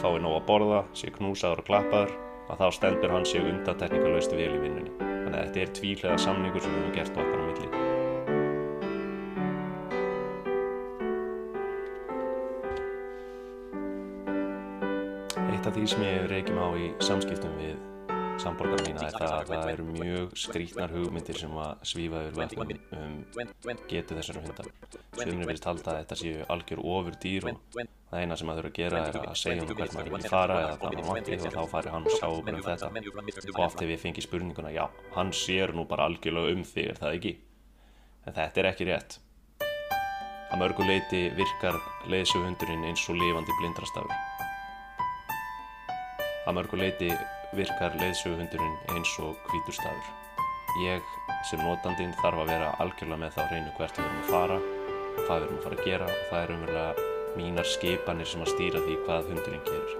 Fái 0.00 0.18
nóg 0.20 0.34
að 0.38 0.46
borða, 0.48 0.80
sé 0.96 1.12
knúsaður 1.12 1.62
og 1.62 1.68
klappaður 1.68 2.12
að 2.52 2.60
þá 2.60 2.66
stendur 2.76 3.14
hann 3.14 3.26
sig 3.28 3.44
undantekningalauðst 3.44 4.34
vel 4.36 4.52
í 4.52 4.60
vinnunni. 4.60 4.92
Þannig 5.00 5.38
að 5.38 5.44
þetta 5.46 5.62
er 5.62 5.72
tvílega 5.78 6.18
samningur 6.20 6.64
sem 6.64 6.72
við 6.74 6.80
hefum 6.82 6.96
gert 6.98 7.14
okkar 7.22 7.40
á 7.40 7.44
milli. 7.48 7.68
Eitt 15.52 15.66
af 15.70 15.72
því 15.78 15.84
sem 15.94 16.04
ég 16.08 16.28
reykjum 16.32 16.60
á 16.60 16.68
í 16.76 16.92
samskiptum 17.00 17.56
við 17.60 17.91
samborgar 18.42 18.82
mína 18.86 19.06
er 19.06 19.14
það 19.16 19.32
að 19.36 19.50
það 19.52 19.70
eru 19.72 19.86
mjög 19.96 20.36
skrítnar 20.42 20.92
hugmyndir 20.92 21.38
sem 21.38 21.56
að 21.62 21.86
svífa 21.92 22.22
yfir 22.26 22.36
völdum 22.40 22.72
um 22.98 23.82
getu 23.90 24.18
þessari 24.18 24.42
hundar. 24.44 24.70
Sumni 25.18 25.48
vilst 25.48 25.68
halda 25.68 25.92
að 25.92 25.98
þetta 26.00 26.18
séu 26.22 26.46
algjör 26.54 26.82
ofur 26.92 27.18
dýr 27.22 27.48
og 27.52 27.60
það 27.76 28.18
eina 28.24 28.38
sem 28.38 28.50
maður 28.50 28.68
þurfa 28.68 28.72
að 28.72 28.78
gera 28.80 29.02
er 29.08 29.18
að 29.22 29.36
segja 29.40 29.64
um 29.64 29.74
hvert 29.78 29.96
maður 29.96 30.14
vil 30.16 30.30
fara 30.34 30.58
eða 30.62 30.78
hvað 30.82 30.96
maður 30.98 31.10
vanti 31.12 31.38
og 31.38 31.56
þá 31.56 31.62
fari 31.74 31.92
hann 31.94 32.08
að 32.08 32.16
sjá 32.18 32.28
um 32.32 32.62
þetta 32.68 32.90
og 33.52 33.60
oft 33.66 33.84
ef 33.86 33.92
ég 33.94 34.02
fengi 34.02 34.24
spurninguna 34.26 34.72
já, 34.74 34.84
hann 35.16 35.34
sér 35.36 35.74
nú 35.76 35.86
bara 35.88 36.08
algjörlega 36.10 36.56
um 36.56 36.64
þig, 36.66 36.88
er 36.92 37.02
það 37.02 37.18
ekki? 37.18 37.36
En 38.26 38.36
þetta 38.36 38.62
er 38.62 38.70
ekki 38.72 38.88
rétt. 38.90 39.18
Að 40.52 40.60
mörguleiti 40.60 41.22
virkar 41.38 41.78
leysuhundurinn 42.12 42.84
eins 42.90 43.06
og 43.08 43.16
lifandi 43.16 43.54
blindrastafur. 43.60 44.12
Að 46.42 46.58
mörguleiti 46.58 47.08
virkar 47.56 47.96
leiðsöguhundurinn 48.00 48.76
eins 48.94 49.12
og 49.20 49.36
hvíturstafur. 49.50 50.12
Ég 50.82 51.02
sem 51.50 51.60
notandinn 51.60 52.14
þarf 52.22 52.44
að 52.44 52.52
vera 52.54 52.70
algjörlega 52.80 53.20
með 53.20 53.34
þá 53.36 53.42
hreinu 53.50 53.74
hvert 53.76 53.98
við 53.98 54.06
erum 54.06 54.22
að 54.22 54.30
fara 54.32 54.60
hvað 55.18 55.34
við 55.34 55.44
erum 55.46 55.58
að 55.58 55.66
fara 55.66 55.76
að 55.76 55.84
gera 55.88 56.06
og 56.08 56.22
það 56.30 56.44
er 56.44 56.54
umverulega 56.54 57.08
mínar 57.36 57.68
skipanir 57.68 58.28
sem 58.30 58.44
að 58.44 58.52
stýra 58.54 58.82
því 58.86 58.96
hvað 59.04 59.28
hundurinn 59.32 59.66
gerir. 59.68 59.92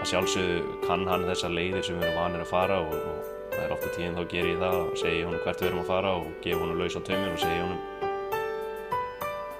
Að 0.00 0.06
sjálfsögðu 0.12 0.78
kann 0.86 1.08
hann 1.10 1.26
þessa 1.28 1.50
leiðir 1.50 1.86
sem 1.86 1.98
við 1.98 2.06
erum 2.08 2.20
vanir 2.22 2.44
að 2.44 2.52
fara 2.52 2.78
og, 2.84 2.94
og 2.94 3.50
það 3.56 3.64
er 3.64 3.74
ofta 3.76 3.92
tíðin 3.96 4.16
þá 4.20 4.22
ger 4.34 4.50
ég 4.52 4.62
það 4.62 4.78
og 4.84 4.94
segja 5.02 5.26
honum 5.26 5.44
hvert 5.44 5.64
við 5.64 5.70
erum 5.72 5.82
að 5.82 5.90
fara 5.90 6.14
og 6.20 6.30
gefa 6.46 6.62
honum 6.62 6.80
laus 6.80 6.96
á 6.96 7.02
tauminn 7.10 7.34
og 7.34 7.42
segja 7.42 7.66
honum 7.66 7.82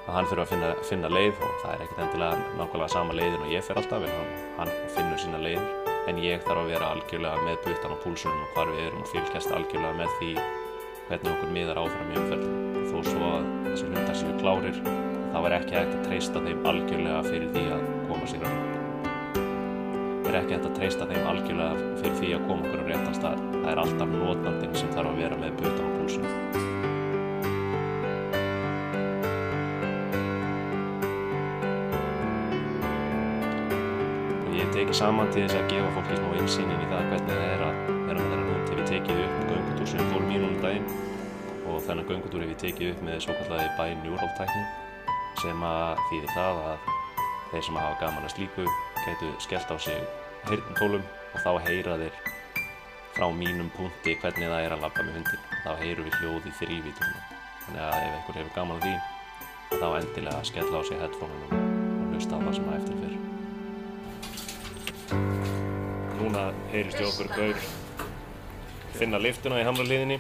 að 0.07 0.17
hann 0.17 0.31
fyrir 0.31 0.43
að 0.45 0.55
finna, 0.55 0.71
finna 0.87 1.13
leið 1.13 1.45
og 1.45 1.61
það 1.65 1.75
er 1.75 1.85
ekkert 1.85 2.03
endilega 2.07 2.41
nákvæmlega 2.57 2.95
sama 2.95 3.21
leiðin 3.21 3.45
og 3.45 3.53
ég 3.53 3.67
fer 3.67 3.79
alltaf 3.83 4.07
en 4.07 4.17
hann, 4.17 4.35
hann 4.59 4.75
finnur 4.97 5.23
sína 5.23 5.43
leiðir 5.43 5.80
en 6.11 6.19
ég 6.25 6.43
þarf 6.47 6.65
að 6.65 6.73
vera 6.73 6.91
algjörlega 6.95 7.45
með 7.47 7.61
butan 7.67 7.95
á 7.95 8.03
púlsunum 8.03 8.43
og 8.45 8.57
hvar 8.57 8.73
við 8.75 8.89
erum 8.89 9.05
og 9.05 9.13
fylgjast 9.13 9.55
algjörlega 9.55 9.99
með 10.01 10.17
því 10.19 10.33
hvernig 11.07 11.31
okkur 11.35 11.55
miðar 11.55 11.81
áfram 11.85 12.11
í 12.11 12.19
umferðinu 12.25 12.85
þó 12.91 12.99
svo 13.07 13.31
að 13.31 13.49
þessi 13.69 13.89
hundar 13.93 14.19
séu 14.19 14.35
klárir 14.43 14.83
þá 14.83 15.39
er 15.41 15.57
ekki 15.61 15.79
hægt 15.79 15.97
að 15.97 16.05
treysta 16.09 16.45
þeim 16.49 16.69
algjörlega 16.73 17.25
fyrir 17.31 17.55
því 17.55 17.65
að 17.77 17.89
koma 18.11 18.31
sér 18.35 18.47
á 18.47 18.53
er 20.31 20.39
ekki 20.39 20.55
hægt 20.55 20.67
að 20.69 20.77
treysta 20.79 21.07
þeim 21.11 21.31
algjörlega 21.31 21.95
fyrir 22.03 22.19
því 22.21 22.35
að 22.37 22.45
koma 22.47 22.67
okkur 22.69 22.83
á 22.83 22.85
réttan 22.91 23.17
stað. 23.19 23.47
Það 23.57 23.71
er 23.73 23.83
alltaf 23.85 24.13
notandinn 24.15 24.77
sem 24.79 24.93
þarf 24.95 25.15
að 25.15 25.23
vera 25.25 25.41
með 25.43 25.57
butan 25.59 25.87
á 25.87 25.91
púlsunum 25.99 26.80
saman 35.01 35.31
til 35.33 35.47
þess 35.47 35.57
að 35.57 35.71
gefa 35.71 35.91
fólki 35.95 36.17
smá 36.19 36.33
einsýnin 36.37 36.81
í 36.85 36.89
það 36.91 37.07
hvernig 37.09 37.31
það 37.31 37.47
er 37.51 37.63
að 37.65 37.77
vera 37.89 38.17
með 38.19 38.27
þennan 38.33 38.49
hund. 38.51 38.71
Hef 38.71 38.81
ég 38.81 38.89
tekið 38.91 39.21
upp 39.25 39.39
göngutúr 39.51 39.89
sem 39.89 40.11
fór 40.11 40.25
mínum 40.29 40.57
daginn 40.61 40.91
og 41.71 41.79
þennan 41.87 42.09
göngutúr 42.11 42.43
hef 42.45 42.51
ég 42.53 42.59
tekið 42.61 42.91
upp 42.93 43.05
með 43.07 43.23
svo 43.25 43.37
kallaði 43.39 43.71
bineural-tækni 43.79 44.65
sem 45.41 45.65
að 45.71 46.03
þýðir 46.11 46.35
það 46.35 46.61
að 46.67 46.91
þeir 47.53 47.65
sem 47.69 47.79
hafa 47.81 47.97
gaman 48.03 48.27
að 48.29 48.35
slíku 48.35 48.67
getur 49.07 49.33
skellt 49.47 49.73
á 49.73 49.77
sig 49.87 50.05
heyrntólum 50.51 51.07
og 51.07 51.39
þá 51.47 51.51
heyra 51.71 51.97
þeir 52.03 52.21
frá 53.17 53.27
mínum 53.41 53.73
punkti 53.79 54.19
hvernig 54.21 54.53
það 54.53 54.67
er 54.67 54.77
að 54.77 54.85
labba 54.85 55.07
með 55.07 55.19
hundin 55.21 55.49
þá 55.65 55.71
heyrum 55.81 56.11
við 56.11 56.21
hljóð 56.21 56.51
í 56.51 56.55
þrývítunum 56.61 57.25
þannig 57.65 57.83
að 57.87 57.97
ef 58.03 58.13
einhver 58.19 58.43
hefur 58.43 58.55
gaman 58.59 58.77
að 58.77 58.85
því 58.85 59.81
þá 59.81 59.89
endilega 60.03 60.47
skella 60.53 60.77
á 60.77 60.83
sig 60.85 61.03
headphone-unum 61.07 61.59
og 62.05 62.15
hlusta 62.15 62.37
á 62.37 62.41
það 62.45 62.55
sem 62.61 62.69
að 62.69 62.81
eftir 62.83 63.01
fyrir 63.01 63.20
Núna 66.41 66.69
heyrist 66.73 66.97
ég 66.97 67.05
okkur 67.05 67.29
gaur 67.37 67.59
finna 68.97 69.19
liftuna 69.21 69.59
í 69.61 69.65
hamra 69.67 69.85
liðinni 69.85 70.17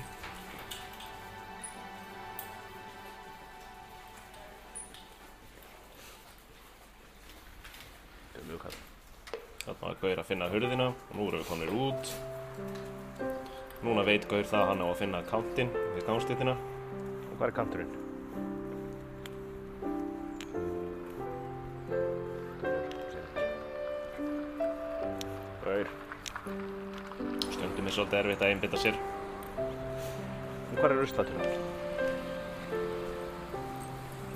Þarna 9.61 9.87
var 9.87 9.97
gaur 10.01 10.21
að 10.21 10.29
finna 10.29 10.51
hurðina 10.51 10.91
og 10.91 11.17
nú 11.17 11.27
erum 11.31 11.41
við 11.41 11.49
konir 11.49 11.73
út. 11.87 12.13
Núna 13.87 14.05
veit 14.09 14.27
gaur 14.29 14.49
það 14.51 14.65
að 14.65 14.71
hann 14.73 14.83
á 14.83 14.87
að 14.91 15.01
finna 15.05 15.25
kantinn 15.31 15.75
við 15.95 16.07
gangstéttina. 16.09 16.57
Og 17.31 17.35
hvað 17.37 17.49
er 17.49 17.59
kanturinn? 17.61 18.10
Er 27.91 27.95
svolítið 27.97 28.19
erfitt 28.21 28.43
að 28.45 28.53
einbytta 28.53 28.79
sér. 28.79 28.99
Hvað 30.77 30.93
er 30.93 30.93
ruslatunum? 31.01 31.47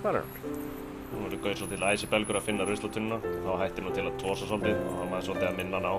Hvað 0.01 0.09
er 0.11 0.17
hann? 0.19 0.33
Nú 1.13 1.21
eru 1.29 1.39
gaur 1.45 1.55
svolítið 1.61 1.85
æsibelgur 1.87 2.39
að 2.41 2.47
finna 2.49 2.67
ruslatununa 2.67 3.19
þá 3.23 3.53
hættir 3.61 3.87
nú 3.87 3.93
til 3.95 4.07
að 4.09 4.19
tósa 4.19 4.49
svolítið 4.49 4.75
og 4.81 4.91
þá 4.97 5.05
maður 5.13 5.27
svolítið 5.29 5.47
að 5.47 5.59
minna 5.61 5.77
hann 5.79 5.87
á. 5.87 5.95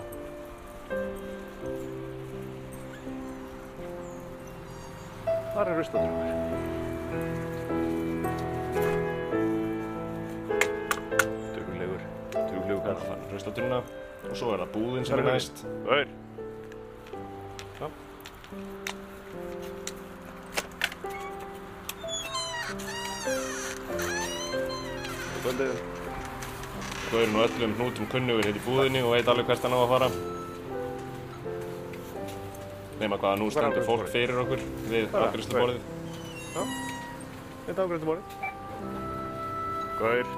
Hvað 5.54 5.64
er 5.64 5.76
ruslatunum? 5.80 6.20
Duglegur 11.56 12.04
Duglegur 12.36 12.92
er 12.92 13.00
ruslatununa 13.32 13.80
og 13.80 14.36
svo 14.36 14.52
er 14.52 14.60
það 14.66 14.76
búðin 14.76 15.08
sem 15.08 15.24
er 15.24 15.28
næst 15.32 15.64
Kvöldið. 25.46 25.82
Gaurinn 27.12 27.36
og 27.38 27.44
öllum 27.46 27.74
hnútum 27.78 28.08
kunnugur 28.10 28.48
hér 28.48 28.56
í 28.58 28.62
búðinni 28.66 29.04
og 29.06 29.12
veit 29.14 29.28
alveg 29.30 29.46
hvert 29.52 29.68
hann 29.68 29.76
á 29.78 29.80
að 29.84 29.92
fara. 29.92 30.08
Nefna 32.96 33.20
hvaða 33.20 33.36
nú 33.44 33.50
stendur 33.54 33.86
fólk 33.86 34.10
fyrir 34.10 34.40
okkur 34.42 34.64
við 34.90 35.14
afgriðsluborðið 35.20 35.84
Já, 36.56 36.64
þetta 37.68 37.86
ágrættu 37.86 38.10
borðið. 38.10 38.36
Gaur 40.00 40.34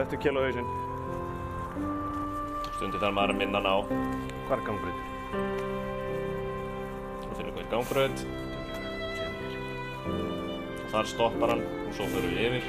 Stettu 0.00 0.16
kél 0.16 0.32
á 0.32 0.40
hausinn. 0.40 0.68
Stundi 2.72 2.96
þarf 2.96 3.12
maður 3.12 3.34
að 3.34 3.36
minna 3.36 3.60
hann 3.60 3.68
á 3.68 3.76
Hvað 4.48 4.54
er 4.54 4.62
gangbreyt? 4.64 5.00
Svo 7.20 7.32
finnum 7.36 7.58
við 7.58 7.66
gangbraut 7.68 8.22
og 10.80 10.86
þar 10.94 11.10
stoppar 11.10 11.52
hann 11.52 11.60
og 11.68 11.92
svo 11.98 12.06
förum 12.14 12.32
við 12.32 12.40
yfir 12.46 12.64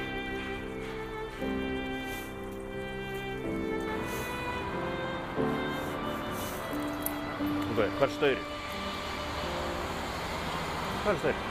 Ok, 7.70 7.78
hvað 7.78 8.04
er 8.10 8.12
staurinn? 8.18 8.50
Hvað 10.98 11.14
er 11.14 11.22
staurinn? 11.22 11.48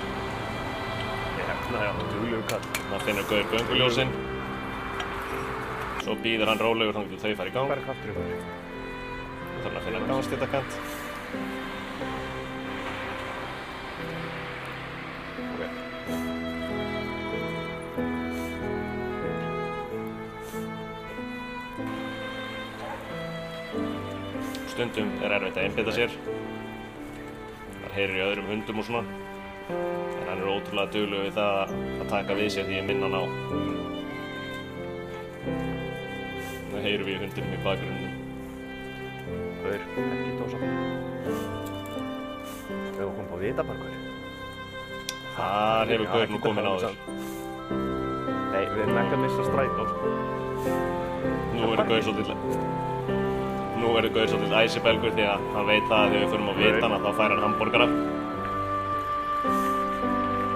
Hérna, 1.42 1.82
já, 1.88 1.92
duglegur 2.04 2.46
kall. 2.54 2.70
Það 2.92 3.10
finnur 3.10 3.28
Gaur 3.34 3.50
gönguljósin 3.56 4.14
Svo 6.02 6.16
býður 6.18 6.50
hann 6.50 6.62
rólegur 6.62 6.96
þannig 6.98 7.14
til 7.14 7.22
þau 7.22 7.38
fara 7.38 7.52
í 7.52 7.56
gang. 7.56 7.72
Fyrir? 8.02 8.16
Þá 9.62 9.66
þarf 9.66 9.68
hann 9.68 9.78
að 9.78 9.84
finna 9.86 10.08
gangstéttakant 10.10 10.72
Stundum 24.72 25.12
er 25.22 25.36
erfitt 25.36 25.58
að 25.60 25.68
einbytta 25.68 25.94
sér. 25.94 26.14
Það 27.84 27.94
heyrir 28.00 28.16
í 28.16 28.24
öðrum 28.26 28.50
hundum 28.50 28.82
og 28.82 28.88
svona. 28.88 29.04
En 29.70 30.26
hann 30.32 30.42
er 30.42 30.50
ótrúlega 30.50 30.96
duglegur 30.96 31.28
við 31.28 31.38
það 31.38 31.76
að 31.76 32.10
taka 32.16 32.40
við 32.42 32.52
sér 32.56 32.68
því 32.72 32.80
ég 32.80 32.90
minna 32.90 33.12
hann 33.12 33.22
á 33.22 33.81
heyrum 36.86 37.08
við 37.08 37.22
hundinum 37.26 37.56
í 37.56 37.62
bakgrunnum 37.66 38.20
Gaur, 39.62 39.84
ekki 40.02 40.32
tósa. 40.40 40.58
Við 42.72 42.98
erum 42.98 43.14
komið 43.18 43.32
á 43.32 43.38
vitabarkur. 43.44 43.94
Þar 45.36 45.92
hefur 45.94 46.10
Gaur 46.12 46.34
nú 46.34 46.40
komin 46.44 46.68
á 46.68 46.74
þér 46.82 46.96
Nei, 48.52 48.64
við 48.74 48.82
erum 48.84 49.00
ekki 49.04 49.16
að 49.16 49.22
missa 49.22 49.46
strætó. 49.48 49.84
Nú 51.56 51.70
er 51.76 51.84
Gaur 51.92 52.04
svolítið 52.08 52.36
Nú 53.82 53.94
er 54.02 54.10
Gaur 54.18 54.34
svolítið 54.34 54.58
æsibelgur 54.64 55.16
því 55.16 55.30
að 55.30 55.48
hann 55.56 55.70
veit 55.70 55.86
það 55.86 56.02
að 56.02 56.10
þegar 56.10 56.26
við 56.26 56.34
förum 56.34 56.52
á 56.52 56.54
vitan 56.60 56.98
að 56.98 57.06
þá 57.06 57.12
fær 57.22 57.36
hann 57.36 57.46
hambúrgara 57.46 57.88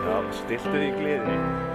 Já, 0.06 0.18
stiltu 0.42 0.76
því 0.76 0.86
í 0.86 0.92
gleðinni. 1.00 1.75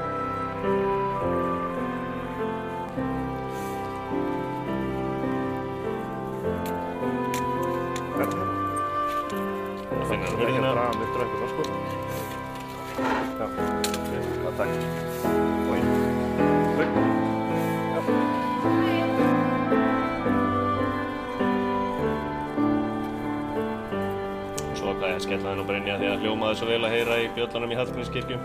Takk. 14.60 14.72
Oj. 15.70 15.80
Já. 17.94 18.00
Svo 24.76 24.92
hvað 24.96 25.12
ég 25.14 25.22
skella 25.24 25.52
henn 25.52 25.62
og 25.62 25.68
Brynja 25.68 26.00
því 26.00 26.10
að 26.12 26.24
hljómaði 26.24 26.60
svo 26.60 26.72
vel 26.72 26.82
að 26.84 26.96
heyra 26.98 27.22
í 27.24 27.30
bjöllunum 27.38 27.72
í 27.72 27.80
Hallgrímskirkju. 27.80 28.40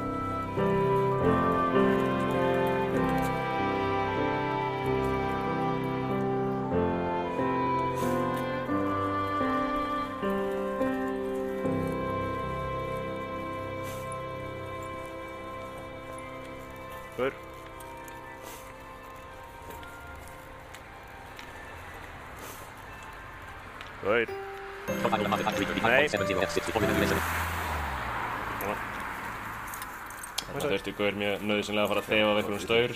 Það 30.56 30.70
þurfti 30.72 30.92
Gaur 30.96 31.16
mjög 31.20 31.42
nöðsynlega 31.50 31.84
að 31.86 31.92
fara 31.92 32.02
að 32.04 32.10
þefa 32.12 32.28
af 32.32 32.38
einhverjum 32.40 32.64
staur. 32.64 32.92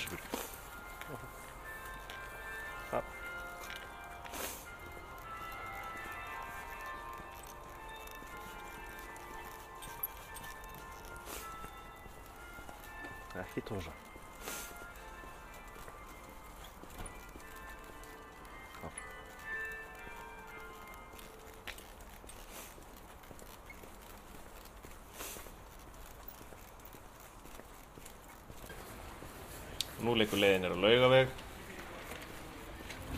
Leikur 30.19 30.41
leiðin 30.41 30.67
er 30.67 30.75
á 30.75 30.83
laugaveg. 30.83 31.33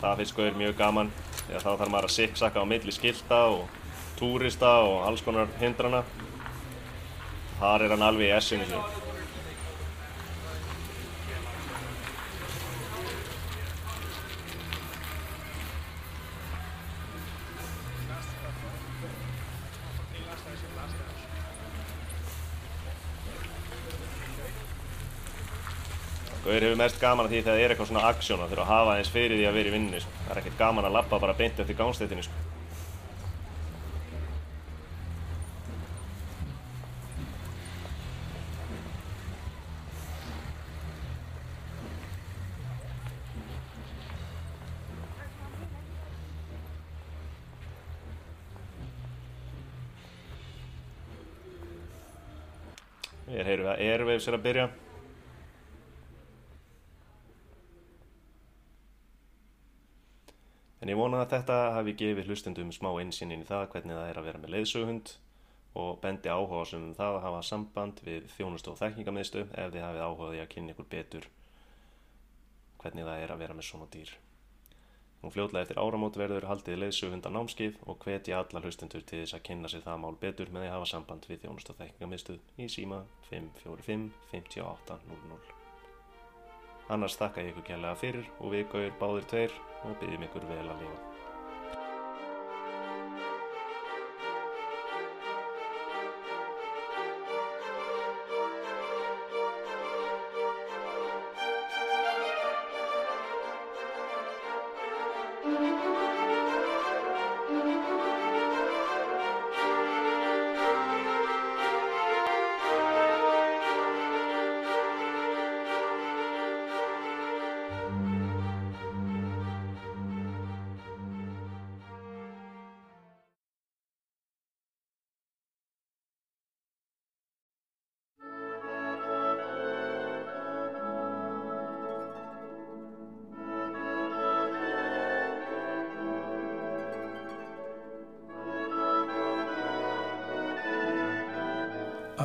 Það 0.02 0.18
finnst 0.20 0.36
Gaur 0.36 0.58
mjög 0.58 0.76
gaman 0.78 1.12
því 1.42 1.54
að 1.56 1.64
þá 1.64 1.70
þarf 1.70 1.92
maður 1.94 2.08
að 2.08 2.16
siksaka 2.16 2.62
á 2.62 2.70
milli 2.72 2.94
skilta 2.94 3.40
og 3.54 3.80
túrista 4.18 4.72
og 4.86 5.06
alls 5.08 5.22
konar 5.26 5.50
hindrana. 5.60 6.02
Þar 7.60 7.86
er 7.86 7.94
hann 7.94 8.06
alveg 8.06 8.30
í 8.30 8.36
essinu 8.36 8.66
sín. 8.70 8.86
Gaur 26.52 26.60
hefur 26.60 26.76
mest 26.76 26.98
gaman 27.00 27.24
að 27.24 27.30
því 27.32 27.38
þegar 27.38 27.54
það 27.54 27.62
er 27.64 27.72
eitthvað 27.72 27.86
svona 27.88 28.08
aksjón 28.10 28.40
og 28.44 28.50
þurfa 28.50 28.64
að 28.66 28.68
hafa 28.68 28.96
eins 29.00 29.08
fyrir 29.08 29.38
því 29.38 29.44
að 29.48 29.54
vera 29.56 29.70
í 29.70 29.72
vinnunni. 29.72 30.00
Sko. 30.04 30.18
Það 30.26 30.32
er 30.34 30.40
ekkert 30.42 30.58
gaman 30.58 30.84
að 30.84 30.96
lappa 30.98 31.20
bara 31.22 31.36
beint 31.38 31.62
eftir 31.64 31.78
gangstéttinni. 31.78 32.26
Sko. 32.28 32.36
Ég 53.32 53.48
heyrum 53.48 53.72
að 53.72 53.84
Airwaves 53.88 54.28
er 54.28 54.36
að 54.36 54.48
byrja. 54.50 54.70
En 60.82 60.90
ég 60.90 60.98
vona 60.98 61.20
að 61.32 61.42
þetta 61.42 61.58
hafi 61.76 61.92
gefið 61.96 62.28
hlustendum 62.28 62.72
smá 62.74 62.90
einsýnin 63.00 63.44
í 63.44 63.48
það 63.48 63.68
hvernig 63.72 63.96
það 63.96 64.08
er 64.08 64.18
að 64.20 64.26
vera 64.28 64.40
með 64.42 64.52
leiðsögund 64.54 65.12
og 65.82 66.00
bendi 66.02 66.28
áhuga 66.28 66.64
sem 66.68 66.82
um 66.84 66.96
það 66.96 67.14
að 67.16 67.24
hafa 67.26 67.44
samband 67.48 68.02
við 68.04 68.26
þjónustu 68.34 68.72
og 68.72 68.80
þekkingamiðstu 68.82 69.46
ef 69.46 69.70
þið 69.72 69.86
hafið 69.86 70.04
áhugaði 70.04 70.42
að 70.42 70.50
kynna 70.52 70.74
ykkur 70.74 70.90
betur 70.92 71.28
hvernig 72.82 73.08
það 73.08 73.22
er 73.22 73.32
að 73.32 73.42
vera 73.44 73.56
með 73.56 73.68
svona 73.68 73.88
dýr. 73.92 74.12
Nú 75.22 75.30
fljótlega 75.30 75.62
eftir 75.62 75.78
áramót 75.78 76.18
verður 76.18 76.48
haldið 76.50 76.80
leiðsögunda 76.82 77.30
námskið 77.30 77.78
og 77.86 78.02
hvetja 78.02 78.40
alla 78.42 78.62
hlustendur 78.64 79.04
til 79.06 79.22
þess 79.22 79.36
að 79.38 79.44
kynna 79.48 79.70
sér 79.70 79.84
það 79.84 80.02
mál 80.02 80.18
betur 80.24 80.50
með 80.50 80.64
því 80.64 80.70
að 80.72 80.76
hafa 80.76 80.90
samband 80.92 81.28
við 81.30 81.44
þjónustu 81.44 81.72
og 81.72 81.78
þekkingamiðstu 81.78 82.36
í 82.58 82.68
síma 82.74 82.98
545 83.30 84.10
5800. 84.34 85.54
Annars 86.92 87.16
þakka 87.22 87.46
ég 87.46 87.54
ykkur 87.54 87.68
kærlega 87.70 88.02
fyrir 88.02 88.28
og 88.40 88.52
við 88.56 88.66
gauður 88.74 89.00
báðir 89.00 89.30
tveir 89.30 89.56
og 89.86 89.96
byggjum 90.02 90.28
ykkur 90.28 90.50
vel 90.50 90.66
að 90.66 90.82
lifa. 90.82 91.11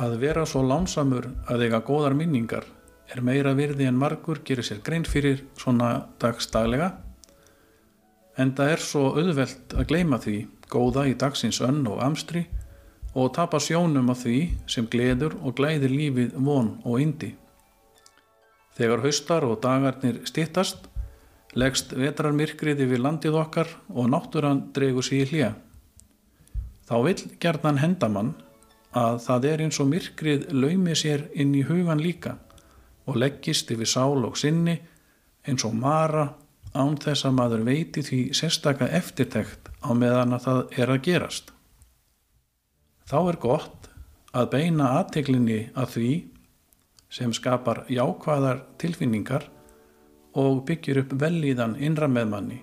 Að 0.08 0.22
vera 0.22 0.44
svo 0.48 0.62
lánsamur 0.64 1.26
að 1.52 1.66
eiga 1.66 1.82
góðar 1.84 2.14
minningar 2.16 2.64
er 3.12 3.20
meira 3.20 3.52
virði 3.56 3.84
en 3.90 3.98
margur 4.00 4.38
gerir 4.46 4.64
sér 4.64 4.78
grein 4.84 5.04
fyrir 5.04 5.42
svona 5.60 6.06
dagstaglega 6.22 6.86
en 8.40 8.54
það 8.56 8.72
er 8.72 8.84
svo 8.84 9.02
auðvelt 9.18 9.74
að 9.74 9.90
gleyma 9.90 10.20
því 10.22 10.38
góða 10.72 11.04
í 11.10 11.16
dagsins 11.20 11.60
önn 11.66 11.82
og 11.90 12.00
amstri 12.06 12.46
og 13.18 13.34
tapa 13.36 13.60
sjónum 13.60 14.08
á 14.08 14.16
því 14.16 14.38
sem 14.70 14.88
gleður 14.88 15.36
og 15.42 15.58
glæðir 15.60 15.92
lífið 15.92 16.40
von 16.48 16.72
og 16.88 17.04
indi. 17.04 17.34
Þegar 18.80 19.04
haustar 19.04 19.44
og 19.44 19.60
dagarnir 19.60 20.22
stittast 20.30 20.88
leggst 21.58 21.92
vetrarmyrkrið 21.92 22.86
yfir 22.86 23.04
landið 23.04 23.40
okkar 23.42 23.76
og 23.92 24.08
náttúran 24.12 24.68
dregur 24.72 25.04
sig 25.04 25.26
í 25.26 25.30
hlýja. 25.32 25.54
Þá 26.88 26.96
vill 27.04 27.22
gerðan 27.42 27.82
hendamann 27.84 28.36
að 28.96 29.18
það 29.24 29.48
er 29.50 29.62
eins 29.64 29.80
og 29.82 29.90
myrkrið 29.90 30.46
laumi 30.52 30.94
sér 30.96 31.26
inn 31.34 31.54
í 31.54 31.64
hugan 31.68 32.00
líka 32.00 32.36
og 33.08 33.18
leggist 33.20 33.70
yfir 33.72 33.88
sál 33.88 34.24
og 34.24 34.36
sinni 34.40 34.78
eins 35.48 35.64
og 35.64 35.76
mara 35.76 36.28
án 36.76 36.96
þess 37.00 37.26
að 37.28 37.36
maður 37.36 37.64
veiti 37.68 38.04
því 38.04 38.20
sérstaka 38.36 38.88
eftirtekt 38.96 39.68
á 39.80 39.90
meðan 39.96 40.36
að 40.36 40.44
það 40.46 40.80
er 40.80 40.92
að 40.92 41.04
gerast. 41.06 41.52
Þá 43.08 43.18
er 43.20 43.38
gott 43.40 43.88
að 44.36 44.50
beina 44.52 44.90
aðteglinni 44.98 45.60
að 45.74 45.94
því 45.94 46.10
sem 47.08 47.32
skapar 47.32 47.86
jákvæðar 47.88 48.64
tilfinningar 48.80 49.46
og 50.36 50.64
byggir 50.68 51.02
upp 51.02 51.14
velíðan 51.20 51.78
innra 51.80 52.08
meðmanni. 52.08 52.60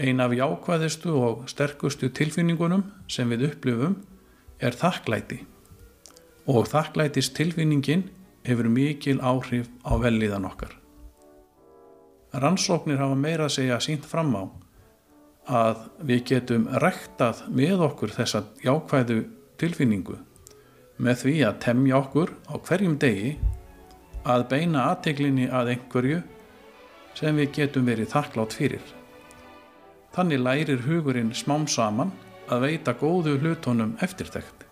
Ein 0.00 0.22
af 0.24 0.32
jákvæðistu 0.32 1.12
og 1.12 1.44
sterkustu 1.52 2.08
tilfinningunum 2.08 2.86
sem 3.12 3.28
við 3.28 3.50
upplifum 3.50 3.98
er 4.62 4.76
þakklæti 4.78 5.42
og 6.50 6.66
þakklætis 6.70 7.30
tilfinningin 7.36 8.08
hefur 8.46 8.68
mikil 8.70 9.20
áhrif 9.22 9.68
á 9.86 9.92
velliðan 9.98 10.46
okkar. 10.48 10.72
Rannsóknir 12.32 12.98
hafa 12.98 13.18
meira 13.18 13.46
að 13.46 13.56
segja 13.58 13.78
sínt 13.82 14.06
fram 14.08 14.34
á 14.34 14.44
að 15.52 15.86
við 16.06 16.24
getum 16.30 16.68
rektað 16.82 17.42
með 17.50 17.86
okkur 17.88 18.14
þessa 18.14 18.44
jákvæðu 18.62 19.18
tilfinningu 19.60 20.16
með 21.02 21.24
því 21.24 21.34
að 21.48 21.58
temja 21.66 21.98
okkur 21.98 22.32
á 22.46 22.54
hverjum 22.62 22.96
degi 23.02 23.34
að 24.22 24.46
beina 24.52 24.86
aðteglinni 24.92 25.48
að 25.50 25.74
einhverju 25.74 26.20
sem 27.18 27.36
við 27.36 27.50
getum 27.58 27.86
verið 27.86 28.12
þakklátt 28.14 28.54
fyrir. 28.56 28.84
Þannig 30.14 30.42
lærir 30.44 30.84
hugurinn 30.86 31.32
smám 31.34 31.66
saman 31.68 32.12
að 32.50 32.66
veita 32.66 32.94
góðu 32.98 33.36
hlutónum 33.38 33.94
eftirtækt. 34.02 34.66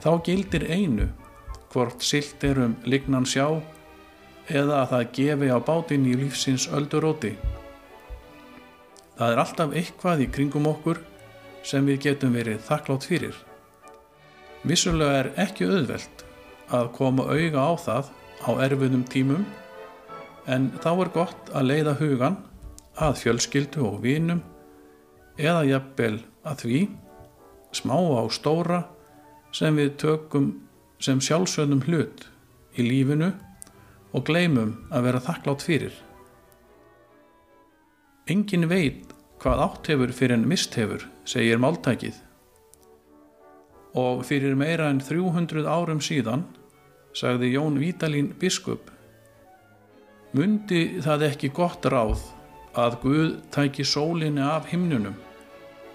Þá 0.00 0.10
gildir 0.24 0.64
einu 0.70 1.10
hvort 1.72 2.02
silt 2.02 2.42
er 2.44 2.58
um 2.64 2.76
lignan 2.88 3.26
sjá 3.28 3.60
eða 4.48 4.82
að 4.82 4.90
það 4.92 5.10
gefi 5.18 5.50
á 5.52 5.58
bátinn 5.62 6.08
í 6.08 6.16
lífsins 6.18 6.66
ölduróti. 6.74 7.34
Það 9.18 9.34
er 9.34 9.42
alltaf 9.42 9.76
eitthvað 9.76 10.24
í 10.24 10.30
kringum 10.32 10.66
okkur 10.70 11.02
sem 11.66 11.86
við 11.86 12.00
getum 12.06 12.34
verið 12.34 12.62
þakklátt 12.66 13.06
fyrir. 13.06 13.36
Vissulega 14.64 15.18
er 15.22 15.32
ekki 15.44 15.68
auðvelt 15.68 16.24
að 16.74 16.92
koma 16.96 17.26
auga 17.28 17.66
á 17.66 17.72
það 17.84 18.10
á 18.40 18.50
erfiðum 18.64 19.04
tímum 19.12 19.44
en 20.48 20.70
þá 20.80 20.90
er 20.94 21.12
gott 21.14 21.52
að 21.52 21.68
leiða 21.70 21.94
hugan 22.00 22.38
að 23.00 23.20
fjölskyldu 23.22 23.84
og 23.86 24.00
vinum 24.04 24.40
eða 25.40 25.64
jafnvel 25.68 26.16
að 26.46 26.64
því 26.64 26.80
smá 27.76 27.96
á 27.96 28.24
stóra 28.32 28.80
sem 29.54 29.76
við 29.78 29.94
tökum 30.02 30.50
sem 31.02 31.20
sjálfsögnum 31.22 31.84
hlut 31.86 32.26
í 32.76 32.84
lífinu 32.86 33.32
og 34.14 34.26
gleymum 34.26 34.74
að 34.90 35.06
vera 35.06 35.22
þakklátt 35.24 35.64
fyrir. 35.64 35.94
Engin 38.30 38.68
veit 38.70 39.14
hvað 39.40 39.62
átt 39.64 39.90
hefur 39.90 40.12
fyrir 40.14 40.36
en 40.36 40.48
mist 40.48 40.76
hefur, 40.78 41.06
segir 41.24 41.60
máltækið. 41.62 42.18
Og 43.98 44.22
fyrir 44.26 44.54
meira 44.58 44.90
en 44.92 45.00
300 45.02 45.66
árum 45.66 46.02
síðan, 46.04 46.44
sagði 47.16 47.54
Jón 47.56 47.80
Vítalín 47.80 48.30
biskup, 48.38 48.90
mundi 50.36 51.00
það 51.02 51.26
ekki 51.30 51.50
gott 51.54 51.88
ráð 51.90 52.22
að 52.78 53.00
Guð 53.02 53.32
tæki 53.50 53.82
sólinni 53.82 54.44
af 54.46 54.68
himnunum 54.70 55.16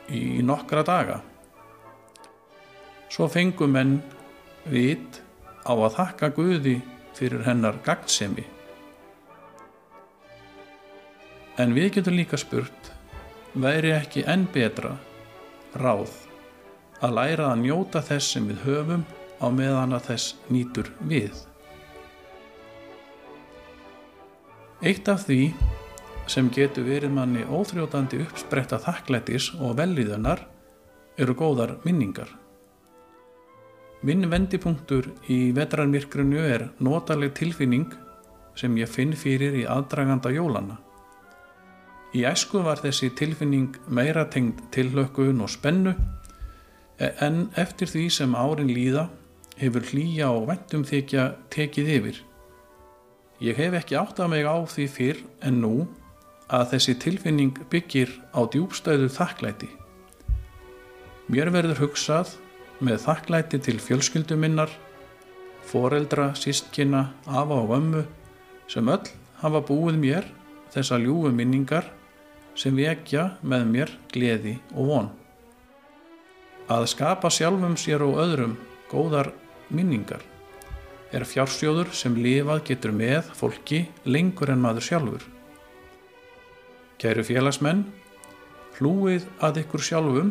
í 0.09 0.41
nokkra 0.45 0.83
daga. 0.85 1.21
Svo 3.09 3.29
fengum 3.31 3.73
menn 3.75 3.95
vit 4.69 5.21
á 5.65 5.73
að 5.73 5.95
þakka 5.97 6.31
Guði 6.35 6.75
fyrir 7.15 7.45
hennar 7.47 7.79
gagnsemi. 7.85 8.43
En 11.57 11.71
við 11.71 11.93
getum 11.97 12.17
líka 12.17 12.37
spurt, 12.37 12.91
væri 13.55 13.93
ekki 13.95 14.25
enn 14.27 14.43
betra 14.51 14.97
ráð 15.79 16.11
að 17.03 17.15
læra 17.15 17.51
að 17.51 17.61
njóta 17.63 18.01
þess 18.03 18.35
sem 18.35 18.47
við 18.49 18.63
höfum 18.65 19.05
á 19.39 19.47
meðan 19.51 19.95
að 19.95 20.09
þess 20.09 20.35
nýtur 20.51 20.91
við. 21.07 21.35
Eitt 24.83 25.07
af 25.09 25.25
því 25.27 25.39
sem 26.31 26.49
getur 26.53 26.87
verið 26.87 27.13
manni 27.13 27.43
óþrjótandi 27.45 28.21
uppspretta 28.25 28.79
þakklættis 28.81 29.51
og 29.59 29.77
velliðunar 29.79 30.41
eru 31.21 31.35
góðar 31.37 31.77
minningar. 31.85 32.29
Minn 34.05 34.27
vendipunktur 34.29 35.07
í 35.31 35.51
vetrarmirkrinu 35.55 36.41
er 36.45 36.67
notaleg 36.83 37.33
tilfinning 37.37 37.93
sem 38.57 38.75
ég 38.77 38.91
finn 38.91 39.15
fyrir 39.17 39.55
í 39.61 39.63
aðdraganda 39.69 40.31
jólana. 40.33 40.77
Í 42.15 42.23
æsku 42.27 42.61
var 42.63 42.79
þessi 42.79 43.09
tilfinning 43.17 43.75
meira 43.91 44.25
tengd 44.31 44.61
tillökkun 44.71 45.41
og 45.43 45.51
spennu 45.51 45.95
en 46.99 47.49
eftir 47.59 47.91
því 47.91 48.05
sem 48.19 48.37
árin 48.39 48.71
líða 48.71 49.09
hefur 49.59 49.83
hlýja 49.89 50.29
og 50.31 50.47
vendum 50.51 50.85
þykja 50.87 51.25
tekið 51.51 51.91
yfir. 51.97 52.21
Ég 53.43 53.57
hef 53.59 53.75
ekki 53.81 53.97
átt 53.99 54.19
að 54.23 54.31
mig 54.31 54.47
á 54.47 54.55
því 54.63 54.87
fyrr 54.91 55.21
en 55.43 55.61
nú 55.63 55.75
að 56.53 56.75
þessi 56.75 56.95
tilfinning 57.01 57.57
byggir 57.71 58.11
á 58.35 58.45
djúbstæðu 58.45 59.09
þakklæti. 59.15 59.69
Mér 61.31 61.49
verður 61.53 61.81
hugsað 61.85 62.35
með 62.85 63.01
þakklæti 63.07 63.59
til 63.65 63.79
fjölskylduminnar, 63.81 64.69
foreldra, 65.65 66.33
sístkina, 66.37 67.07
afa 67.25 67.61
og 67.63 67.73
ömmu 67.79 68.03
sem 68.69 68.89
öll 68.89 69.09
hafa 69.41 69.61
búið 69.65 69.97
mér 70.01 70.27
þessa 70.73 70.99
ljúfu 71.01 71.31
minningar 71.33 71.89
sem 72.55 72.75
vekja 72.77 73.31
með 73.41 73.65
mér 73.71 73.95
gleði 74.13 74.59
og 74.75 74.91
von. 74.91 75.09
Að 76.69 76.87
skapa 76.93 77.29
sjálfum 77.33 77.75
sér 77.77 78.05
og 78.05 78.19
öðrum 78.21 78.55
góðar 78.89 79.31
minningar 79.69 80.23
er 81.15 81.25
fjársjóður 81.25 81.91
sem 81.95 82.15
lifað 82.17 82.63
getur 82.69 82.93
með 82.95 83.31
fólki 83.37 83.85
lengur 84.05 84.51
en 84.53 84.61
maður 84.61 84.87
sjálfur. 84.89 85.34
Kæru 87.01 87.25
félagsmenn, 87.27 87.83
hlúið 88.77 89.25
að 89.43 89.63
ykkur 89.65 89.83
sjálfum 89.83 90.29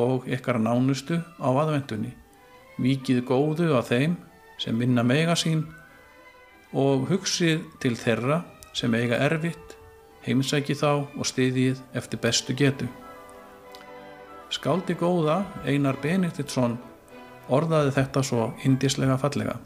og 0.00 0.26
ykkar 0.30 0.58
nánustu 0.62 1.20
á 1.38 1.48
aðvendunni. 1.50 2.14
Vikið 2.80 3.20
góðu 3.28 3.70
að 3.78 3.92
þeim 3.92 4.16
sem 4.60 4.78
vinna 4.80 5.04
mega 5.06 5.36
sín 5.38 5.66
og 6.76 7.06
hugsið 7.10 7.62
til 7.82 7.94
þeirra 7.98 8.40
sem 8.76 8.94
eiga 8.94 9.18
erfitt, 9.22 9.76
heimsæki 10.26 10.76
þá 10.78 11.06
og 11.18 11.26
stiðið 11.26 11.80
eftir 11.96 12.22
bestu 12.22 12.56
getu. 12.58 12.88
Skáldi 14.50 14.96
góða 14.98 15.44
Einar 15.62 15.98
Benediktsson 16.02 16.74
orðaði 17.50 17.94
þetta 17.94 18.22
svo 18.26 18.50
indislega 18.66 19.18
fallega. 19.18 19.56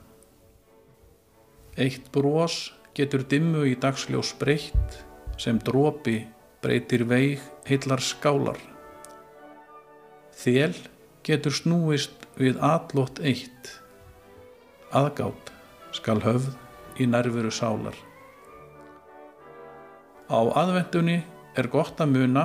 Eitt 1.81 2.11
brós 2.13 2.75
getur 2.95 3.25
dimmu 3.29 3.65
í 3.67 3.75
dagsljós 3.81 4.35
breytt 4.39 5.01
sem 5.41 5.59
drópi 5.59 6.23
breytir 6.63 7.05
veig 7.09 7.43
heillar 7.69 8.01
skálar. 8.01 8.59
Þél 10.35 10.75
getur 11.25 11.55
snúist 11.55 12.27
við 12.41 12.59
atlótt 12.65 13.21
eitt. 13.23 13.71
Aðgátt 14.95 15.53
skal 15.95 16.21
höfð 16.25 16.53
í 17.01 17.07
nærveru 17.11 17.53
sálar. 17.55 17.97
Á 20.31 20.41
aðvendunni 20.41 21.21
er 21.55 21.69
gott 21.71 22.01
að 22.01 22.15
muna 22.17 22.45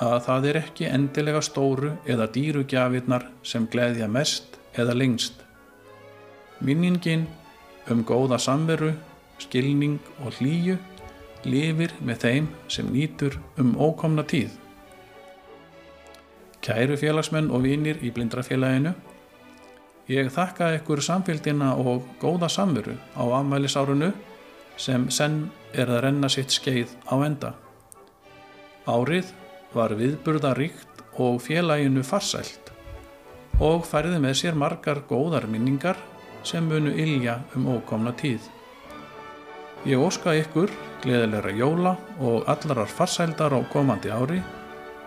að 0.00 0.16
það 0.26 0.48
er 0.50 0.58
ekki 0.62 0.88
endilega 0.88 1.42
stóru 1.44 1.92
eða 2.08 2.28
dýru 2.32 2.64
gjafirnar 2.68 3.28
sem 3.46 3.68
gleðja 3.70 4.08
mest 4.08 4.56
eða 4.78 4.96
lengst. 4.96 5.36
Minningin 6.60 7.26
um 7.90 8.02
góða 8.04 8.38
samveru, 8.40 8.92
skilning 9.40 9.98
og 10.24 10.36
hlýju 10.38 10.76
lifir 11.44 11.92
með 12.04 12.24
þeim 12.24 12.48
sem 12.68 12.88
nýtur 12.92 13.38
um 13.60 13.72
ókomna 13.80 14.24
tíð. 14.26 14.52
Kæru 16.60 16.98
félagsmenn 17.00 17.48
og 17.50 17.64
vinir 17.64 18.02
í 18.04 18.10
blindrafélaginu, 18.12 18.92
ég 20.10 20.28
þakka 20.34 20.74
ykkur 20.80 21.00
samfélgina 21.04 21.72
og 21.80 22.04
góða 22.20 22.50
samveru 22.52 22.98
á 23.16 23.24
afmælisárunu 23.40 24.12
sem 24.76 25.08
senn 25.10 25.46
er 25.72 25.88
að 25.88 26.02
renna 26.06 26.28
sitt 26.28 26.52
skeið 26.52 26.92
á 27.08 27.16
enda. 27.24 27.54
Árið 28.88 29.32
var 29.72 29.94
viðburðaríkt 29.96 31.04
og 31.20 31.40
félaginu 31.44 32.02
farsælt 32.04 32.72
og 33.60 33.84
færði 33.84 34.20
með 34.20 34.38
sér 34.40 34.56
margar 34.56 35.02
góðar 35.08 35.46
minningar 35.48 35.98
sem 36.44 36.64
munu 36.64 36.92
ylja 36.96 37.40
um 37.56 37.68
ókomna 37.68 38.12
tíð. 38.16 38.40
Ég 39.84 40.00
óska 40.00 40.32
ykkur 40.36 40.72
gleðilegra 41.04 41.52
jóla 41.56 41.94
og 42.20 42.48
allarar 42.50 42.90
farsældar 42.90 43.54
á 43.56 43.60
komandi 43.72 44.12
ári 44.12 44.40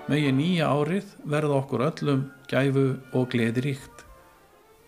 megi 0.09 0.31
nýja 0.35 0.71
árið 0.73 1.13
verða 1.29 1.59
okkur 1.61 1.85
öllum 1.89 2.25
gæfu 2.51 2.87
og 3.13 3.29
gleði 3.31 3.67
ríkt. 3.67 4.03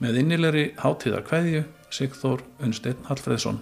Með 0.01 0.19
innilegri 0.23 0.65
hátíðar 0.81 1.23
kveðju 1.29 1.63
Sigþór 1.93 2.43
Unsteinn 2.65 3.07
Hallfreðsson. 3.07 3.61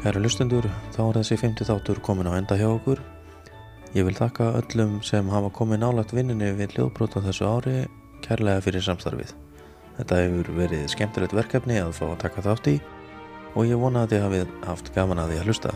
Kæru 0.00 0.22
lustendur, 0.24 0.64
þá 0.94 1.00
er 1.02 1.16
þessi 1.18 1.36
50 1.42 1.66
þáttur 1.68 1.98
komin 2.00 2.24
á 2.24 2.32
enda 2.32 2.56
hjá 2.56 2.70
okkur. 2.70 3.02
Ég 3.92 4.06
vil 4.06 4.14
þakka 4.16 4.46
öllum 4.56 4.94
sem 5.04 5.26
hafa 5.28 5.50
komið 5.52 5.82
nálagt 5.82 6.14
vinninni 6.16 6.54
við 6.56 6.72
hljóðbrót 6.72 7.18
á 7.20 7.24
þessu 7.26 7.44
ári 7.44 7.74
kærlega 8.24 8.62
fyrir 8.64 8.86
samstarfið. 8.86 9.34
Þetta 9.98 10.20
hefur 10.22 10.48
verið 10.56 10.86
skemmtilegt 10.88 11.34
verkefni 11.36 11.76
að 11.82 11.92
fá 11.98 12.06
að 12.06 12.16
taka 12.22 12.44
þátt 12.46 12.70
í 12.72 12.74
og 13.52 13.68
ég 13.68 13.82
vona 13.82 14.06
að 14.06 14.14
þið 14.14 14.24
hafið 14.24 14.54
haft 14.70 14.88
gaman 14.94 15.20
að 15.20 15.34
því 15.34 15.40
að 15.42 15.50
hlusta. 15.50 15.74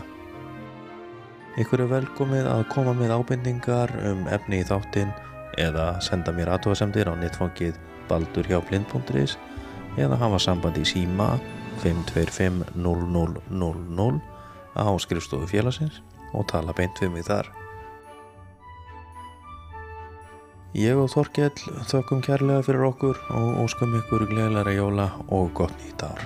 Ykkur 1.61 1.83
er 1.85 1.91
velkomið 1.93 2.49
að 2.49 2.63
koma 2.73 2.95
með 2.97 3.13
ábendingar 3.19 3.93
um 4.09 4.25
efni 4.33 4.63
í 4.63 4.65
þáttin 4.65 5.13
eða 5.61 5.91
senda 6.01 6.33
mér 6.33 6.55
aðtóðasemdir 6.55 7.11
á 7.11 7.13
netfangið 7.13 7.77
baldurhjáblind.is 8.09 9.37
eða 10.01 10.17
hafa 10.17 10.41
samband 10.41 10.81
í 10.81 10.87
síma 10.95 11.35
525 11.83 12.75
0000 12.75 14.21
á 14.75 14.87
skrifstofu 14.99 15.47
félagsins 15.49 16.01
og 16.35 16.47
tala 16.51 16.75
beint 16.75 16.99
við 17.01 17.13
mig 17.15 17.27
þar. 17.27 17.47
Ég 20.75 20.99
og 20.99 21.07
Þorkell 21.13 21.55
þökkum 21.87 22.19
kærlega 22.25 22.65
fyrir 22.67 22.83
okkur 22.89 23.19
og 23.31 23.61
óskum 23.63 23.95
ykkur 24.01 24.27
gleðilega 24.27 24.75
jóla 24.75 25.07
og 25.31 25.53
gott 25.55 25.77
nýtt 25.79 26.03
ár. 26.03 26.19